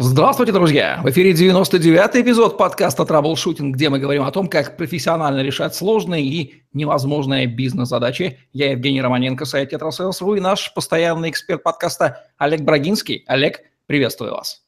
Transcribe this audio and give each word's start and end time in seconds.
Здравствуйте, 0.00 0.52
друзья! 0.52 1.00
В 1.02 1.10
эфире 1.10 1.32
99-й 1.32 2.22
эпизод 2.22 2.56
подкаста 2.56 3.04
«Troubleshooting», 3.04 3.74
где 3.74 3.88
мы 3.88 3.98
говорим 3.98 4.22
о 4.22 4.30
том, 4.30 4.46
как 4.46 4.76
профессионально 4.76 5.40
решать 5.40 5.74
сложные 5.74 6.22
и 6.22 6.62
невозможные 6.72 7.48
бизнес-задачи. 7.48 8.38
Я 8.52 8.70
Евгений 8.70 9.02
Романенко, 9.02 9.44
сайт 9.44 9.70
«Tetrasales.ru» 9.70 10.36
и 10.36 10.40
наш 10.40 10.72
постоянный 10.72 11.30
эксперт 11.30 11.64
подкаста 11.64 12.24
Олег 12.36 12.60
Брагинский. 12.60 13.24
Олег, 13.26 13.62
приветствую 13.86 14.34
вас. 14.34 14.62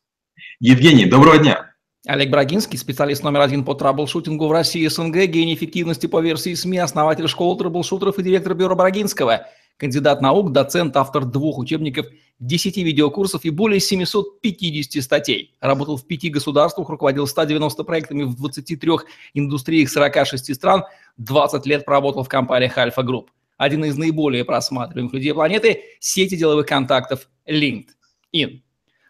Евгений, 0.58 1.06
доброго 1.06 1.38
дня! 1.38 1.74
Олег 2.08 2.31
Брагинский, 2.31 2.76
специалист 2.76 3.22
номер 3.22 3.42
один 3.42 3.65
по 3.65 3.74
troubleshooting 3.74 4.44
у 4.44 4.49
в 4.49 4.53
России 4.53 4.85
СНГ, 4.88 5.26
гений 5.26 5.54
эффективности 5.54 6.08
по 6.08 6.21
версии 6.21 6.54
СМИ, 6.54 6.78
основатель 6.78 7.28
школы 7.28 7.56
troubleshooter 7.56 8.11
ов 8.11 8.19
и 8.19 8.24
директор 8.24 8.54
бюро 8.54 8.74
Брагинского– 8.74 9.47
кандидат 9.81 10.21
наук, 10.21 10.53
доцент, 10.53 10.94
автор 10.96 11.24
двух 11.24 11.58
учебников, 11.58 12.06
10 12.38 12.76
видеокурсов 12.76 13.44
и 13.44 13.51
более 13.51 13.81
750 13.81 15.03
статей. 15.03 15.54
Работал 15.60 15.96
в 15.96 16.06
пяти 16.06 16.28
государствах, 16.28 16.91
руководил 16.91 17.27
190 17.27 17.82
проектами 17.84 18.24
в 18.24 18.36
23 18.36 18.91
индустриях 19.34 19.88
46 19.88 20.55
стран, 20.55 20.84
20 21.16 21.66
лет 21.66 21.84
проработал 21.84 22.22
в 22.22 22.28
компаниях 22.28 22.77
Альфа 22.77 23.02
Групп. 23.02 23.30
Один 23.56 23.84
из 23.84 23.96
наиболее 23.96 24.45
просматриваемых 24.45 25.14
людей 25.14 25.34
планеты– 25.34 25.83
сети 26.00 26.36
деловых 26.36 26.66
контактов 26.66 27.28
LinkedIn. 27.47 28.60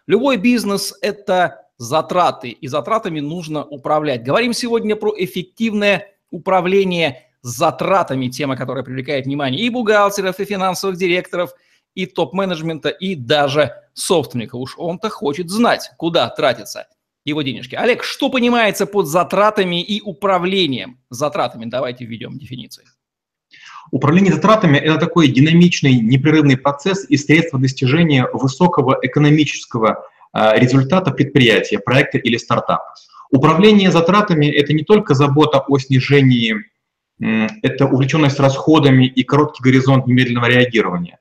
Любой 0.06 0.36
бизнес– 0.36 0.94
это 1.02 1.66
затраты, 1.78 2.50
и 2.50 2.68
затратами 2.68 3.20
нужно 3.20 3.64
управлять. 3.64 4.22
Говорим 4.22 4.52
сегодня 4.52 4.96
про 4.96 5.14
эффективное 5.16 6.08
управление 6.30 7.29
затратами, 7.42 8.28
тема, 8.28 8.56
которая 8.56 8.84
привлекает 8.84 9.26
внимание 9.26 9.62
и 9.62 9.70
бухгалтеров, 9.70 10.40
и 10.40 10.44
финансовых 10.44 10.96
директоров, 10.96 11.52
и 11.94 12.06
топ-менеджмента, 12.06 12.88
и 12.88 13.14
даже 13.14 13.72
собственника. 13.94 14.56
Уж 14.56 14.74
он-то 14.78 15.10
хочет 15.10 15.50
знать, 15.50 15.90
куда 15.96 16.28
тратятся 16.28 16.86
его 17.24 17.42
денежки. 17.42 17.74
Олег, 17.74 18.02
что 18.02 18.30
понимается 18.30 18.86
под 18.86 19.06
затратами 19.06 19.82
и 19.82 20.00
управлением 20.00 20.98
затратами? 21.10 21.66
Давайте 21.66 22.04
введем 22.04 22.38
дефиниции. 22.38 22.84
Управление 23.90 24.32
затратами– 24.32 24.78
это 24.78 24.98
такой 24.98 25.28
динамичный, 25.28 25.94
непрерывный 25.94 26.56
процесс 26.56 27.04
и 27.08 27.16
средство 27.16 27.58
достижения 27.58 28.28
высокого 28.32 28.98
экономического 29.02 30.06
а, 30.32 30.56
результата 30.56 31.10
предприятия, 31.10 31.80
проекта 31.80 32.18
или 32.18 32.36
стартапа. 32.36 32.94
Управление 33.32 33.90
затратами– 33.90 34.46
это 34.46 34.72
не 34.72 34.84
только 34.84 35.14
забота 35.14 35.60
о 35.60 35.78
снижении 35.78 36.54
это 37.20 37.86
увлеченность 37.86 38.40
расходами 38.40 39.06
и 39.06 39.22
короткий 39.22 39.62
горизонт 39.62 40.06
немедленного 40.06 40.46
реагирования. 40.46 41.18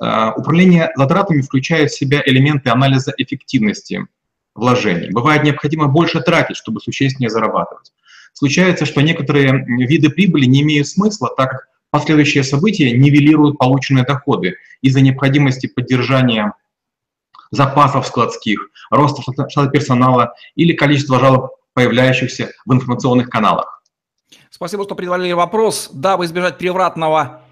А, 0.00 0.32
управление 0.32 0.90
затратами 0.96 1.42
включает 1.42 1.90
в 1.90 1.98
себя 1.98 2.22
элементы 2.24 2.70
анализа 2.70 3.12
эффективности 3.16 4.06
вложений. 4.54 5.10
Бывает 5.10 5.44
необходимо 5.44 5.88
больше 5.88 6.20
тратить, 6.20 6.56
чтобы 6.56 6.80
существеннее 6.80 7.30
зарабатывать. 7.30 7.92
Случается, 8.32 8.86
что 8.86 9.02
некоторые 9.02 9.64
виды 9.66 10.08
прибыли 10.08 10.46
не 10.46 10.62
имеют 10.62 10.88
смысла, 10.88 11.30
так 11.36 11.50
как 11.50 11.68
последующие 11.90 12.42
события 12.42 12.90
нивелируют 12.90 13.58
полученные 13.58 14.04
доходы 14.04 14.56
из-за 14.80 15.02
необходимости 15.02 15.66
поддержания 15.66 16.54
запасов 17.50 18.06
складских, 18.06 18.70
роста 18.90 19.20
штата 19.22 19.68
персонала 19.68 20.34
или 20.54 20.72
количества 20.72 21.20
жалоб, 21.20 21.50
появляющихся 21.74 22.52
в 22.64 22.72
информационных 22.72 23.28
каналах. 23.28 23.81
Спасибо, 24.52 24.84
что 24.84 24.94
предварили 24.94 25.32
вопрос. 25.32 25.88
Дабы 25.94 26.26
избежать 26.26 26.58
превратного 26.58 27.42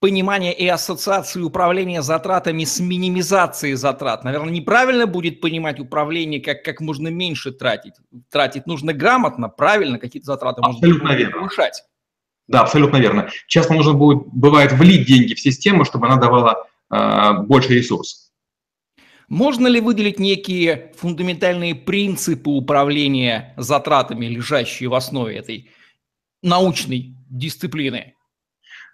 понимания 0.00 0.54
и 0.54 0.66
ассоциации 0.66 1.42
управления 1.42 2.00
затратами 2.00 2.64
с 2.64 2.80
минимизацией 2.80 3.74
затрат. 3.74 4.24
Наверное, 4.24 4.50
неправильно 4.50 5.06
будет 5.06 5.42
понимать 5.42 5.78
управление, 5.80 6.40
как 6.40 6.62
как 6.64 6.80
можно 6.80 7.08
меньше 7.08 7.52
тратить. 7.52 7.92
Тратить 8.30 8.66
нужно 8.66 8.94
грамотно, 8.94 9.50
правильно, 9.50 9.98
какие-то 9.98 10.32
затраты 10.32 10.62
абсолютно 10.62 11.08
можно 11.08 11.18
верно. 11.18 11.36
повышать. 11.40 11.84
Да, 12.48 12.62
абсолютно 12.62 12.96
верно. 12.96 13.28
Часто 13.46 13.74
нужно 13.74 13.92
будет, 13.92 14.26
бывает, 14.32 14.72
влить 14.72 15.06
деньги 15.06 15.34
в 15.34 15.40
систему, 15.40 15.84
чтобы 15.84 16.06
она 16.06 16.16
давала 16.16 16.66
э, 16.90 17.32
больше 17.42 17.74
ресурсов. 17.74 18.30
Можно 19.28 19.66
ли 19.66 19.78
выделить 19.82 20.18
некие 20.18 20.92
фундаментальные 20.96 21.74
принципы 21.74 22.48
управления 22.48 23.52
затратами, 23.58 24.24
лежащие 24.24 24.88
в 24.88 24.94
основе 24.94 25.36
этой 25.36 25.70
научной 26.42 27.14
дисциплины? 27.28 28.14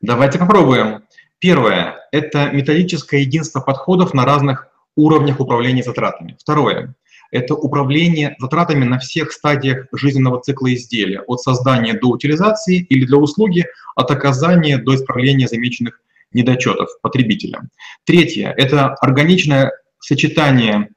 Давайте 0.00 0.38
попробуем. 0.38 1.04
Первое– 1.38 1.96
это 2.12 2.50
методическое 2.50 3.20
единство 3.20 3.60
подходов 3.60 4.14
на 4.14 4.24
разных 4.24 4.68
уровнях 4.96 5.40
управления 5.40 5.82
затратами. 5.82 6.36
Второе– 6.40 6.94
это 7.30 7.54
управление 7.54 8.36
затратами 8.38 8.84
на 8.84 8.98
всех 8.98 9.32
стадиях 9.32 9.86
жизненного 9.92 10.40
цикла 10.40 10.74
изделия, 10.74 11.20
от 11.20 11.40
создания 11.40 11.94
до 11.94 12.08
утилизации 12.08 12.78
или 12.78 13.04
для 13.04 13.18
услуги, 13.18 13.66
от 13.94 14.10
оказания 14.10 14.78
до 14.78 14.94
исправления 14.94 15.48
замеченных 15.48 16.00
недочетов 16.32 16.88
потребителям. 17.02 17.70
Третье– 18.04 18.52
это 18.56 18.94
органичное 18.94 19.72
сочетание 19.98 20.90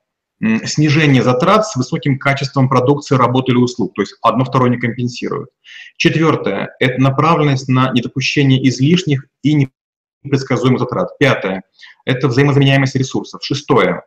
снижение 0.63 1.21
затрат 1.21 1.67
с 1.67 1.75
высоким 1.75 2.17
качеством 2.17 2.69
продукции, 2.69 3.15
работы 3.15 3.51
или 3.51 3.59
услуг, 3.59 3.93
то 3.93 4.01
есть 4.01 4.15
одно 4.21 4.45
второе 4.45 4.69
не 4.69 4.77
компенсирует. 4.77 5.49
Четвертое– 5.97 6.75
это 6.79 7.01
направленность 7.01 7.67
на 7.67 7.91
недопущение 7.91 8.65
излишних 8.69 9.25
и 9.43 9.67
непредсказуемых 10.23 10.79
затрат. 10.79 11.17
Пятое– 11.19 11.63
это 12.05 12.27
взаимозаменяемость 12.27 12.95
ресурсов. 12.95 13.43
Шестое 13.43 14.03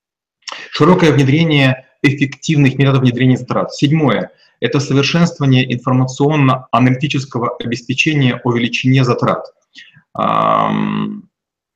–широкое 0.70 1.12
внедрение 1.12 1.86
эффективных 2.02 2.76
методов 2.78 3.02
внедрения 3.02 3.36
затрат. 3.36 3.74
Седьмое– 3.74 4.30
это 4.60 4.78
совершенствование 4.78 5.74
информационно-аналитического 5.74 7.56
обеспечения 7.56 8.40
о 8.44 8.52
величине 8.52 9.04
затрат. 9.04 9.44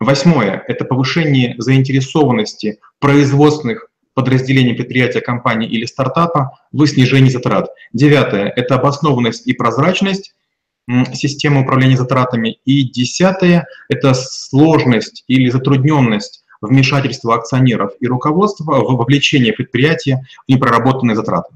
Восьмое– 0.01 0.65
это 0.67 0.87
повышение 0.87 1.55
заинтересованности 1.59 2.81
производственных 3.01 3.89
подразделений 4.15 4.75
предприятия, 4.75 5.21
компании 5.21 5.69
или 5.69 5.85
стартапа 5.85 6.59
в 6.73 6.87
снижении 6.87 7.29
затрат. 7.29 7.69
Девятое– 7.93 8.51
это 8.57 8.77
обоснованность 8.77 9.47
и 9.47 9.53
прозрачность 9.53 10.35
системы 11.13 11.61
управления 11.61 11.99
затратами. 11.99 12.59
И 12.65 12.83
десятое– 12.83 13.67
это 13.91 14.15
сложность 14.15 15.25
или 15.29 15.51
затрудненность 15.51 16.45
вмешательства 16.63 17.35
акционеров 17.35 17.93
и 18.01 18.07
руководства 18.07 18.81
в 18.81 18.97
вовлечение 18.97 19.53
предприятия 19.53 20.25
в 20.47 20.51
непроработанные 20.51 21.15
затраты. 21.15 21.55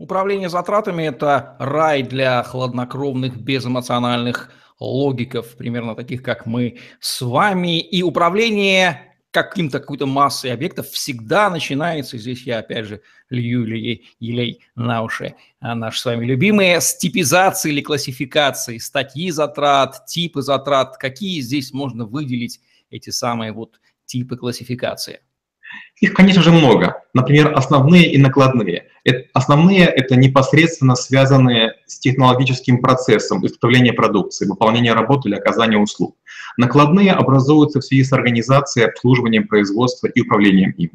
Управление 0.00 0.48
затратами– 0.48 1.02
это 1.04 1.56
рай 1.58 2.02
для 2.02 2.42
хладнокровных, 2.42 3.36
безэмоциональных 3.36 4.50
логиков, 4.80 5.54
примерно 5.58 5.94
таких, 5.94 6.22
как 6.22 6.46
мы 6.46 6.78
с 7.00 7.20
вами, 7.20 7.80
и 7.80 8.02
управление 8.02 9.14
каким-то 9.30 9.78
какой-то 9.78 10.06
массой 10.06 10.54
объектов 10.54 10.88
всегда 10.88 11.50
начинается, 11.50 12.16
здесь 12.16 12.44
я 12.44 12.60
опять 12.60 12.86
же 12.86 13.02
лью 13.28 13.66
елей, 13.66 14.64
на 14.74 15.02
уши, 15.02 15.34
а 15.60 15.74
наши 15.74 16.00
с 16.00 16.04
вами 16.06 16.24
любимые, 16.24 16.80
с 16.80 16.96
типизации 16.96 17.70
или 17.70 17.82
классификации, 17.82 18.78
статьи 18.78 19.30
затрат, 19.30 20.06
типы 20.06 20.40
затрат, 20.40 20.96
какие 20.96 21.42
здесь 21.42 21.74
можно 21.74 22.06
выделить 22.06 22.62
эти 22.88 23.10
самые 23.10 23.52
вот 23.52 23.78
типы 24.06 24.38
классификации? 24.38 25.20
Их, 26.00 26.14
конечно 26.14 26.42
же, 26.42 26.50
много. 26.50 27.02
Например, 27.12 27.52
основные 27.54 28.10
и 28.10 28.16
накладные. 28.16 28.86
Основные— 29.34 29.84
это 29.86 30.16
непосредственно 30.16 30.94
связанные 30.94 31.74
с 31.86 31.98
технологическим 31.98 32.78
процессом 32.78 33.44
изготовления 33.44 33.92
продукции, 33.92 34.46
выполнения 34.46 34.94
работы 34.94 35.28
или 35.28 35.36
оказания 35.36 35.76
услуг. 35.76 36.16
Накладные 36.56 37.12
образуются 37.12 37.80
в 37.80 37.84
связи 37.84 38.04
с 38.04 38.12
организацией, 38.12 38.86
обслуживанием 38.86 39.46
производства 39.46 40.06
и 40.06 40.22
управлением 40.22 40.70
им. 40.72 40.92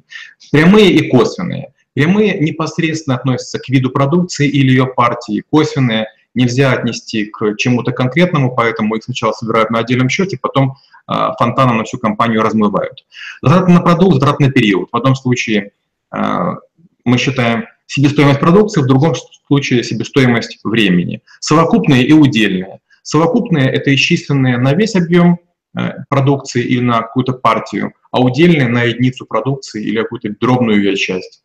Прямые 0.52 0.92
и 0.92 1.09
косвенные. 1.09 1.74
Прямые 1.94 2.40
непосредственно 2.40 3.16
относятся 3.16 3.60
к 3.60 3.69
виду 3.69 3.92
продукции 3.92 4.48
или 4.48 4.69
ее 4.69 4.88
партии, 4.88 5.44
косвенные 5.50 6.07
нельзя 6.33 6.74
отнести 6.74 7.25
к 7.25 7.56
чему-то 7.56 7.94
конкретному, 7.94 8.54
поэтому 8.54 8.95
их 8.95 9.04
сначала 9.04 9.31
собирают 9.31 9.69
на 9.69 9.80
отдельном 9.80 10.10
счете, 10.10 10.38
потом 10.38 10.75
фонтаном 11.07 11.78
на 11.78 11.84
всю 11.84 11.98
компанию 11.98 12.42
размывают. 12.42 13.06
Затраты 13.42 13.72
на 13.72 13.81
продукт, 13.81 14.16
затраты 14.16 14.46
на 14.46 14.52
период. 14.52 14.90
В 14.92 14.96
одном 14.96 15.16
случае 15.16 15.72
э, 16.12 16.56
мы 17.04 17.18
считаем 17.18 17.66
себестоимость 17.88 18.40
продукции, 18.40 18.81
в 18.81 18.88
другом 18.88 19.13
случае 19.48 19.84
себестоимость 19.84 20.60
времени. 20.63 21.22
Совокупные 21.40 22.06
и 22.06 22.13
удельные. 22.13 22.80
Совокупные– 23.04 23.69
это 23.72 23.94
исчисленные 23.94 24.57
на 24.57 24.74
весь 24.74 24.96
объем 24.96 25.40
э, 25.78 25.92
продукции 26.10 26.63
или 26.63 26.81
на 26.81 27.02
какую-то 27.02 27.34
партию, 27.34 27.94
а 28.12 28.22
удельные– 28.22 28.68
на 28.69 28.84
единицу 28.84 29.25
продукции 29.25 29.84
или 29.84 30.02
какую-то 30.02 30.30
дробную 30.40 30.80
ее 30.80 30.96
часть. 30.96 31.44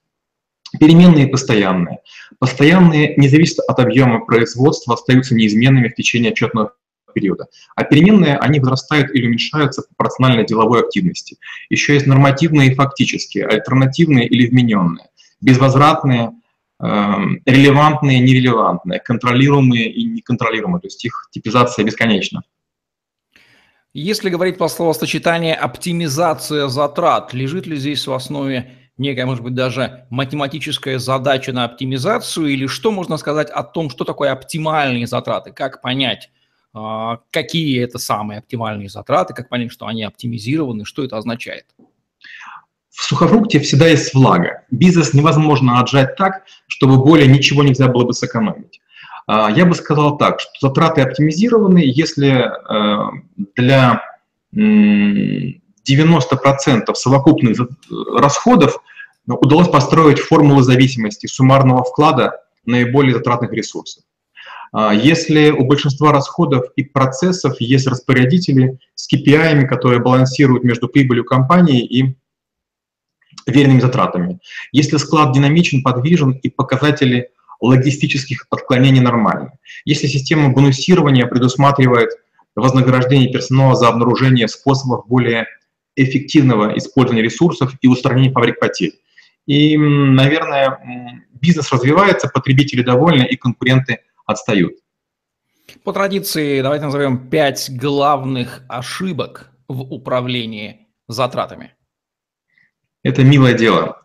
Переменные 0.78 1.26
и 1.26 1.30
постоянные. 1.30 1.98
Постоянные 2.38 3.14
не 3.16 3.28
зависят 3.28 3.58
от 3.68 3.78
объема 3.80 4.24
производства, 4.24 4.94
остаются 4.94 5.34
неизменными 5.34 5.88
в 5.88 5.94
течение 5.94 6.30
отчетного 6.30 6.72
периода. 7.12 7.46
А 7.76 7.84
переменные, 7.84 8.36
они 8.36 8.60
возрастают 8.60 9.10
или 9.14 9.26
уменьшаются 9.26 9.82
пропорционально 9.82 10.44
деловой 10.44 10.80
активности. 10.80 11.38
Еще 11.68 11.94
есть 11.94 12.06
нормативные 12.06 12.72
и 12.72 12.74
фактические, 12.74 13.46
альтернативные 13.46 14.26
или 14.26 14.46
вмененные. 14.48 15.06
безвозвратные, 15.42 16.32
эм, 16.82 17.40
релевантные, 17.46 18.20
нерелевантные, 18.20 19.00
контролируемые 19.00 19.90
и 19.90 20.04
неконтролируемые. 20.04 20.80
То 20.80 20.86
есть 20.86 21.04
их 21.04 21.28
типизация 21.30 21.84
бесконечна. 21.84 22.42
Если 23.92 24.30
говорить 24.30 24.58
по 24.58 24.68
словосочетанию 24.68 25.56
оптимизация 25.62 26.68
затрат, 26.68 27.34
лежит 27.34 27.66
ли 27.66 27.76
здесь 27.76 28.06
в 28.06 28.12
основе 28.12 28.70
некая, 28.98 29.26
может 29.26 29.42
быть, 29.42 29.54
даже 29.54 30.06
математическая 30.10 30.98
задача 30.98 31.52
на 31.52 31.64
оптимизацию, 31.64 32.48
или 32.48 32.66
что 32.66 32.92
можно 32.92 33.16
сказать 33.16 33.50
о 33.50 33.64
том, 33.64 33.90
что 33.90 34.04
такое 34.04 34.30
оптимальные 34.30 35.06
затраты, 35.06 35.52
как 35.52 35.80
понять, 35.80 36.30
какие 36.72 37.82
это 37.82 37.98
самые 37.98 38.38
оптимальные 38.38 38.88
затраты, 38.88 39.34
как 39.34 39.48
понять, 39.48 39.72
что 39.72 39.86
они 39.86 40.04
оптимизированы, 40.04 40.84
что 40.84 41.04
это 41.04 41.16
означает? 41.16 41.66
В 42.90 43.04
сухофрукте 43.04 43.60
всегда 43.60 43.88
есть 43.88 44.14
влага. 44.14 44.64
Бизнес 44.70 45.14
невозможно 45.14 45.80
отжать 45.80 46.16
так, 46.16 46.42
чтобы 46.66 47.02
более 47.02 47.26
ничего 47.26 47.62
нельзя 47.62 47.88
было 47.88 48.04
бы 48.04 48.12
сэкономить. 48.12 48.80
А, 49.26 49.50
я 49.50 49.64
бы 49.64 49.74
сказал 49.74 50.18
так, 50.18 50.40
что 50.40 50.68
затраты 50.68 51.00
оптимизированы, 51.02 51.82
если 51.84 52.50
э, 52.50 53.10
для 53.56 54.02
90% 54.52 56.94
совокупных 56.94 57.56
расходов 58.16 58.82
удалось 59.26 59.68
построить 59.68 60.18
формулу 60.18 60.62
зависимости 60.62 61.26
суммарного 61.26 61.84
вклада 61.84 62.40
наиболее 62.64 63.14
затратных 63.14 63.52
ресурсов. 63.52 64.02
А, 64.72 64.94
если 64.94 65.50
у 65.50 65.64
большинства 65.64 66.12
расходов 66.12 66.66
и 66.76 66.84
процессов 66.84 67.60
есть 67.60 67.86
распорядители 67.86 68.78
с 68.94 69.12
KPI, 69.12 69.66
которые 69.66 70.00
балансируют 70.00 70.64
между 70.64 70.88
прибылью 70.88 71.24
компании 71.24 71.84
и 71.84 72.16
верными 73.46 73.80
затратами. 73.80 74.38
Если 74.72 74.96
склад 74.96 75.32
динамичен, 75.32 75.82
подвижен 75.82 76.32
и 76.32 76.50
показатели 76.50 77.30
логистических 77.60 78.46
отклонений 78.50 79.00
нормальны. 79.00 79.52
Если 79.84 80.06
система 80.06 80.50
бонусирования 80.50 81.26
предусматривает 81.26 82.10
вознаграждение 82.54 83.32
персонала 83.32 83.74
за 83.74 83.88
обнаружение 83.88 84.48
способов 84.48 85.06
более 85.06 85.46
эффективного 85.96 86.76
использования 86.78 87.22
ресурсов 87.22 87.74
и 87.80 87.88
устранения 87.88 88.32
фабрик 88.32 88.58
потерь. 88.60 88.92
И, 89.46 89.76
наверное, 89.76 91.24
бизнес 91.32 91.72
развивается, 91.72 92.28
потребители 92.28 92.82
довольны 92.82 93.24
и 93.24 93.36
конкуренты 93.36 93.98
отстают. 94.30 94.72
По 95.84 95.92
традиции, 95.92 96.62
давайте 96.62 96.86
назовем 96.86 97.30
пять 97.30 97.70
главных 97.70 98.62
ошибок 98.68 99.50
в 99.68 99.80
управлении 99.82 100.88
затратами. 101.08 101.74
Это 103.02 103.22
милое 103.22 103.54
дело. 103.54 104.00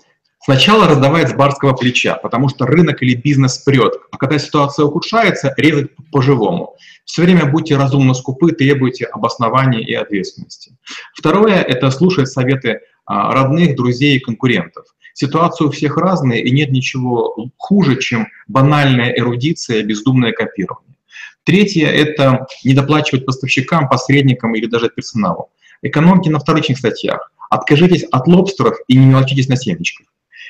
Сначала 0.46 0.88
раздавать 0.88 1.30
с 1.30 1.34
барского 1.34 1.74
плеча, 1.74 2.16
потому 2.18 2.50
что 2.50 2.68
рынок 2.68 3.02
или 3.02 3.16
бизнес 3.16 3.58
прет, 3.58 3.94
а 4.12 4.18
когда 4.18 4.38
ситуация 4.38 4.86
ухудшается, 4.86 5.54
резать 5.58 5.90
по-живому. 6.12 6.76
Все 7.04 7.24
время 7.24 7.48
будьте 7.48 7.76
разумно 7.76 8.14
скупы, 8.14 8.52
требуйте 8.52 9.06
обоснования 9.06 9.80
и 9.80 9.94
ответственности. 9.96 10.78
Второе– 11.16 11.62
это 11.68 11.90
слушать 11.90 12.28
советы 12.28 12.82
а, 13.08 13.34
родных, 13.34 13.76
друзей 13.76 14.18
и 14.18 14.20
конкурентов. 14.20 14.86
Ситуация 15.16 15.68
у 15.68 15.72
всех 15.72 15.96
разная, 15.96 16.40
и 16.40 16.52
нет 16.52 16.72
ничего 16.72 17.50
хуже, 17.56 17.98
чем 18.02 18.28
банальная 18.50 19.18
эрудиция, 19.18 19.82
бездумное 19.82 20.34
копирование. 20.34 20.98
Третье– 21.46 21.88
это 21.88 22.48
недоплачивать 22.66 23.26
поставщикам, 23.26 23.88
посредникам 23.88 24.56
или 24.56 24.66
даже 24.66 24.90
персоналу. 24.90 25.52
Экономьте 25.82 26.30
на 26.32 26.40
вторичных 26.40 26.80
статьях. 26.80 27.32
Откажитесь 27.50 28.04
от 28.04 28.28
лобстеров 28.28 28.78
и 28.90 28.98
не 28.98 29.06
мелочитесь 29.06 29.48
на 29.48 29.56
семечках. 29.56 30.06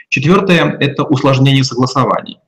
Четвертое– 0.10 0.76
это 0.80 1.04
усложнение 1.04 1.64
согласований. 1.64 2.40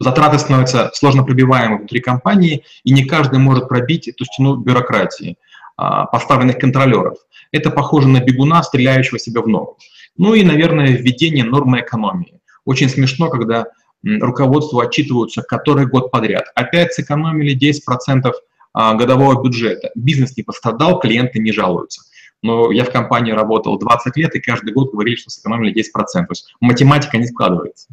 Затраты 0.00 0.40
становятся 0.40 0.90
сложно 0.92 1.22
пробиваемы 1.22 1.78
внутри 1.78 2.00
компании, 2.00 2.64
и 2.82 2.90
не 2.90 3.04
каждый 3.04 3.38
может 3.38 3.68
пробить 3.68 4.08
эту 4.08 4.24
стену 4.24 4.56
бюрократии, 4.56 5.38
а, 5.76 6.06
поставленных 6.06 6.58
контролеров. 6.58 7.14
Это 7.52 7.70
похоже 7.70 8.08
на 8.08 8.18
бегуна, 8.18 8.64
стреляющего 8.64 9.20
себя 9.20 9.40
в 9.40 9.46
ногу. 9.46 9.78
Ну 10.18 10.34
и, 10.34 10.44
наверное, 10.44 10.88
введение 10.88 11.44
нормы 11.44 11.80
экономии. 11.80 12.40
Очень 12.64 12.88
смешно, 12.88 13.30
когда 13.30 13.66
руководству 14.02 14.80
отчитываются 14.80 15.42
который 15.42 15.86
год 15.86 16.10
подряд. 16.10 16.44
Опять 16.54 16.92
сэкономили 16.92 17.56
10% 17.56 18.30
а, 18.74 18.94
годового 18.94 19.42
бюджета. 19.42 19.90
Бизнес 19.94 20.36
не 20.36 20.42
пострадал, 20.42 21.00
клиенты 21.00 21.38
не 21.38 21.52
жалуются 21.52 22.02
но 22.42 22.70
я 22.70 22.84
в 22.84 22.92
компании 22.92 23.32
работал 23.32 23.78
20 23.78 24.16
лет, 24.16 24.34
и 24.34 24.40
каждый 24.40 24.72
год 24.72 24.92
говорили, 24.92 25.16
что 25.16 25.30
сэкономили 25.30 25.72
10%. 25.74 25.82
То 25.92 26.26
есть 26.30 26.54
математика 26.60 27.18
не 27.18 27.26
складывается. 27.26 27.88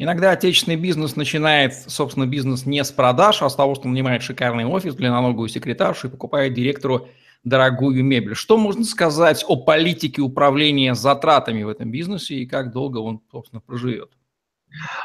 Иногда 0.00 0.30
отечественный 0.30 0.76
бизнес 0.76 1.16
начинает, 1.16 1.74
собственно, 1.74 2.26
бизнес 2.26 2.66
не 2.66 2.84
с 2.84 2.92
продаж, 2.92 3.42
а 3.42 3.50
с 3.50 3.56
того, 3.56 3.74
что 3.74 3.88
нанимает 3.88 4.22
шикарный 4.22 4.64
офис, 4.64 4.94
длинноногую 4.94 5.48
секретаршу 5.48 6.06
и 6.06 6.10
покупает 6.10 6.54
директору 6.54 7.08
дорогую 7.44 8.04
мебель. 8.04 8.34
Что 8.34 8.56
можно 8.56 8.84
сказать 8.84 9.44
о 9.46 9.56
политике 9.56 10.22
управления 10.22 10.94
затратами 10.94 11.62
в 11.62 11.68
этом 11.68 11.90
бизнесе 11.90 12.36
и 12.36 12.46
как 12.46 12.72
долго 12.72 12.98
он, 12.98 13.20
собственно, 13.30 13.60
проживет? 13.60 14.10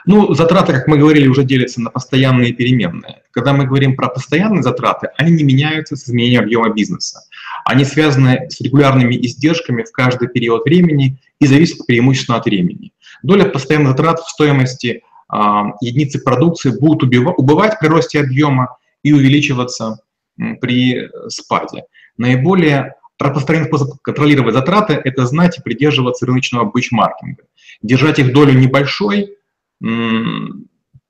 Ну, 0.05 0.33
затраты, 0.33 0.73
как 0.73 0.87
мы 0.87 0.97
говорили, 0.97 1.27
уже 1.27 1.43
делятся 1.43 1.81
на 1.81 1.89
постоянные 1.89 2.49
и 2.49 2.53
переменные. 2.53 3.23
Когда 3.31 3.53
мы 3.53 3.65
говорим 3.65 3.95
про 3.95 4.09
постоянные 4.09 4.61
затраты, 4.61 5.09
они 5.17 5.31
не 5.31 5.43
меняются 5.43 5.95
с 5.95 6.03
изменением 6.03 6.43
объема 6.43 6.73
бизнеса. 6.73 7.21
Они 7.65 7.85
связаны 7.85 8.49
с 8.49 8.59
регулярными 8.59 9.15
издержками 9.15 9.83
в 9.83 9.91
каждый 9.91 10.27
период 10.27 10.65
времени 10.65 11.17
и 11.39 11.47
зависят 11.47 11.85
преимущественно 11.87 12.37
от 12.37 12.45
времени. 12.45 12.91
Доля 13.23 13.45
постоянных 13.45 13.91
затрат 13.91 14.19
в 14.19 14.29
стоимости 14.29 15.01
э, 15.31 15.37
единицы 15.81 16.19
продукции 16.19 16.77
будет 16.77 17.03
убывать 17.03 17.79
при 17.79 17.87
росте 17.87 18.19
объема 18.19 18.77
и 19.01 19.13
увеличиваться 19.13 20.01
э, 20.37 20.55
при 20.55 21.09
спаде. 21.29 21.85
Наиболее 22.17 22.95
распространенный 23.19 23.67
способ 23.67 23.99
контролировать 24.01 24.53
затраты– 24.53 24.93
это 25.03 25.25
знать 25.25 25.57
и 25.57 25.61
придерживаться 25.61 26.25
рыночного 26.25 26.65
бычмаркинга. 26.65 27.43
Держать 27.81 28.19
их 28.19 28.33
долю 28.33 28.53
небольшой, 28.53 29.37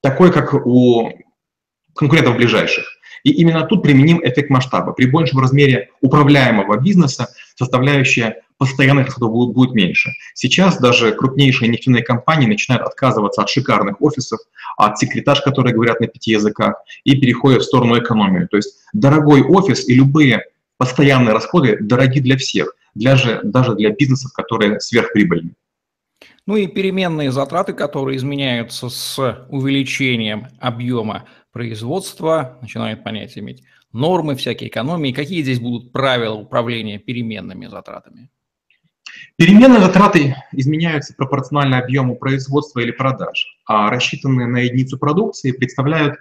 такой, 0.02 0.32
как 0.32 0.54
у 0.54 1.12
конкурентов 1.96 2.36
ближайших. 2.36 2.86
И 3.24 3.32
именно 3.32 3.64
тут 3.66 3.84
применим 3.84 4.20
эффект 4.24 4.50
масштаба. 4.50 4.92
При 4.92 5.06
большем 5.06 5.40
размере 5.40 5.90
управляемого 6.02 6.78
бизнеса 6.78 7.30
составляющая 7.56 8.42
постоянных 8.58 9.08
расходов 9.08 9.54
будет, 9.54 9.74
меньше. 9.74 10.12
Сейчас 10.34 10.78
даже 10.80 11.14
крупнейшие 11.14 11.70
нефтяные 11.70 12.04
компании 12.04 12.48
начинают 12.48 12.86
отказываться 12.86 13.42
от 13.42 13.50
шикарных 13.50 14.02
офисов, 14.02 14.40
от 14.78 14.98
секретарш, 14.98 15.42
которые 15.42 15.74
говорят 15.74 16.00
на 16.02 16.08
пяти 16.08 16.32
языках, 16.32 16.76
и 17.04 17.16
переходят 17.20 17.62
в 17.62 17.66
сторону 17.66 17.98
экономии. 17.98 18.46
То 18.46 18.58
есть 18.58 18.76
дорогой 18.94 19.42
офис 19.42 19.88
и 19.88 19.94
любые 19.94 20.44
постоянные 20.84 21.32
расходы 21.32 21.78
дороги 21.80 22.20
для 22.20 22.36
всех, 22.36 22.76
даже, 22.94 23.40
даже 23.42 23.74
для 23.74 23.90
бизнесов, 23.92 24.34
которые 24.34 24.82
сверхприбыльны. 24.82 25.56
Ну 26.46 26.58
и 26.58 26.68
переменные 26.68 27.32
затраты, 27.32 27.72
которые 27.72 28.18
изменяются 28.18 28.90
с 28.90 29.46
увеличением 29.48 30.48
объема 30.60 31.24
производства, 31.54 32.58
начинают 32.62 33.02
понятие 33.02 33.46
иметь 33.46 33.64
нормы, 33.94 34.36
всякие 34.36 34.70
экономии. 34.70 35.14
Какие 35.14 35.42
здесь 35.42 35.62
будут 35.62 35.94
правила 35.94 36.34
управления 36.34 37.00
переменными 37.00 37.68
затратами? 37.68 38.30
Переменные 39.38 39.80
затраты 39.80 40.36
изменяются 40.52 41.14
пропорционально 41.16 41.80
объему 41.80 42.18
производства 42.18 42.82
или 42.82 42.92
продаж, 42.92 43.58
а 43.66 43.90
рассчитанные 43.90 44.48
на 44.48 44.58
единицу 44.58 44.98
продукции 44.98 45.54
представляют 45.54 46.16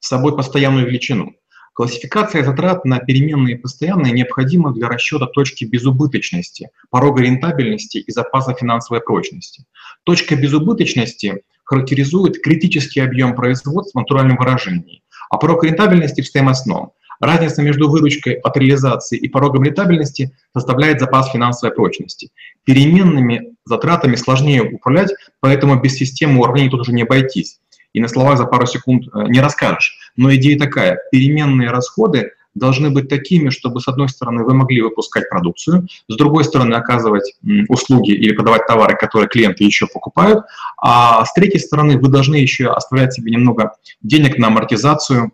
собой 0.00 0.34
постоянную 0.34 0.86
величину. 0.86 1.34
Классификация 1.78 2.42
затрат 2.42 2.84
на 2.84 2.98
переменные 2.98 3.54
и 3.54 3.56
постоянные 3.56 4.12
необходима 4.12 4.74
для 4.74 4.88
расчета 4.88 5.26
точки 5.26 5.64
безубыточности, 5.64 6.70
порога 6.90 7.22
рентабельности 7.22 7.98
и 7.98 8.10
запаса 8.10 8.52
финансовой 8.52 9.00
прочности. 9.00 9.64
Точка 10.02 10.34
безубыточности 10.34 11.44
характеризует 11.62 12.42
критический 12.42 12.98
объем 12.98 13.36
производства 13.36 14.00
в 14.00 14.02
натуральном 14.02 14.38
выражении, 14.38 15.04
а 15.30 15.36
порог 15.36 15.62
рентабельности 15.62 16.20
в 16.20 16.26
стоимостном. 16.26 16.90
Разница 17.20 17.62
между 17.62 17.88
выручкой 17.88 18.34
от 18.34 18.56
реализации 18.56 19.16
и 19.16 19.28
порогом 19.28 19.62
рентабельности 19.62 20.36
составляет 20.52 20.98
запас 20.98 21.30
финансовой 21.30 21.72
прочности. 21.72 22.30
Переменными 22.64 23.54
затратами 23.64 24.16
сложнее 24.16 24.62
управлять, 24.62 25.12
поэтому 25.38 25.80
без 25.80 25.94
системы 25.94 26.40
уравнений 26.40 26.70
тут 26.70 26.80
уже 26.80 26.92
не 26.92 27.02
обойтись 27.02 27.60
и 27.92 28.00
на 28.00 28.08
словах 28.08 28.38
за 28.38 28.44
пару 28.44 28.66
секунд 28.66 29.04
э, 29.08 29.24
не 29.28 29.40
расскажешь. 29.40 29.98
Но 30.16 30.34
идея 30.34 30.58
такая, 30.58 30.98
переменные 31.10 31.70
расходы 31.70 32.32
должны 32.54 32.90
быть 32.90 33.08
такими, 33.08 33.50
чтобы, 33.50 33.80
с 33.80 33.88
одной 33.88 34.08
стороны, 34.08 34.44
вы 34.44 34.54
могли 34.54 34.82
выпускать 34.82 35.28
продукцию, 35.28 35.86
с 36.08 36.16
другой 36.16 36.44
стороны, 36.44 36.74
оказывать 36.74 37.36
услуги 37.68 38.10
или 38.10 38.32
продавать 38.32 38.66
товары, 38.66 38.96
которые 38.96 39.28
клиенты 39.28 39.64
еще 39.64 39.86
покупают, 39.86 40.44
а 40.76 41.24
с 41.24 41.32
третьей 41.32 41.60
стороны, 41.60 41.98
вы 41.98 42.08
должны 42.08 42.36
еще 42.36 42.68
оставлять 42.68 43.14
себе 43.14 43.30
немного 43.30 43.76
денег 44.02 44.38
на 44.38 44.48
амортизацию 44.48 45.32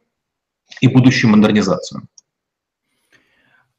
и 0.80 0.88
будущую 0.88 1.30
модернизацию. 1.30 2.02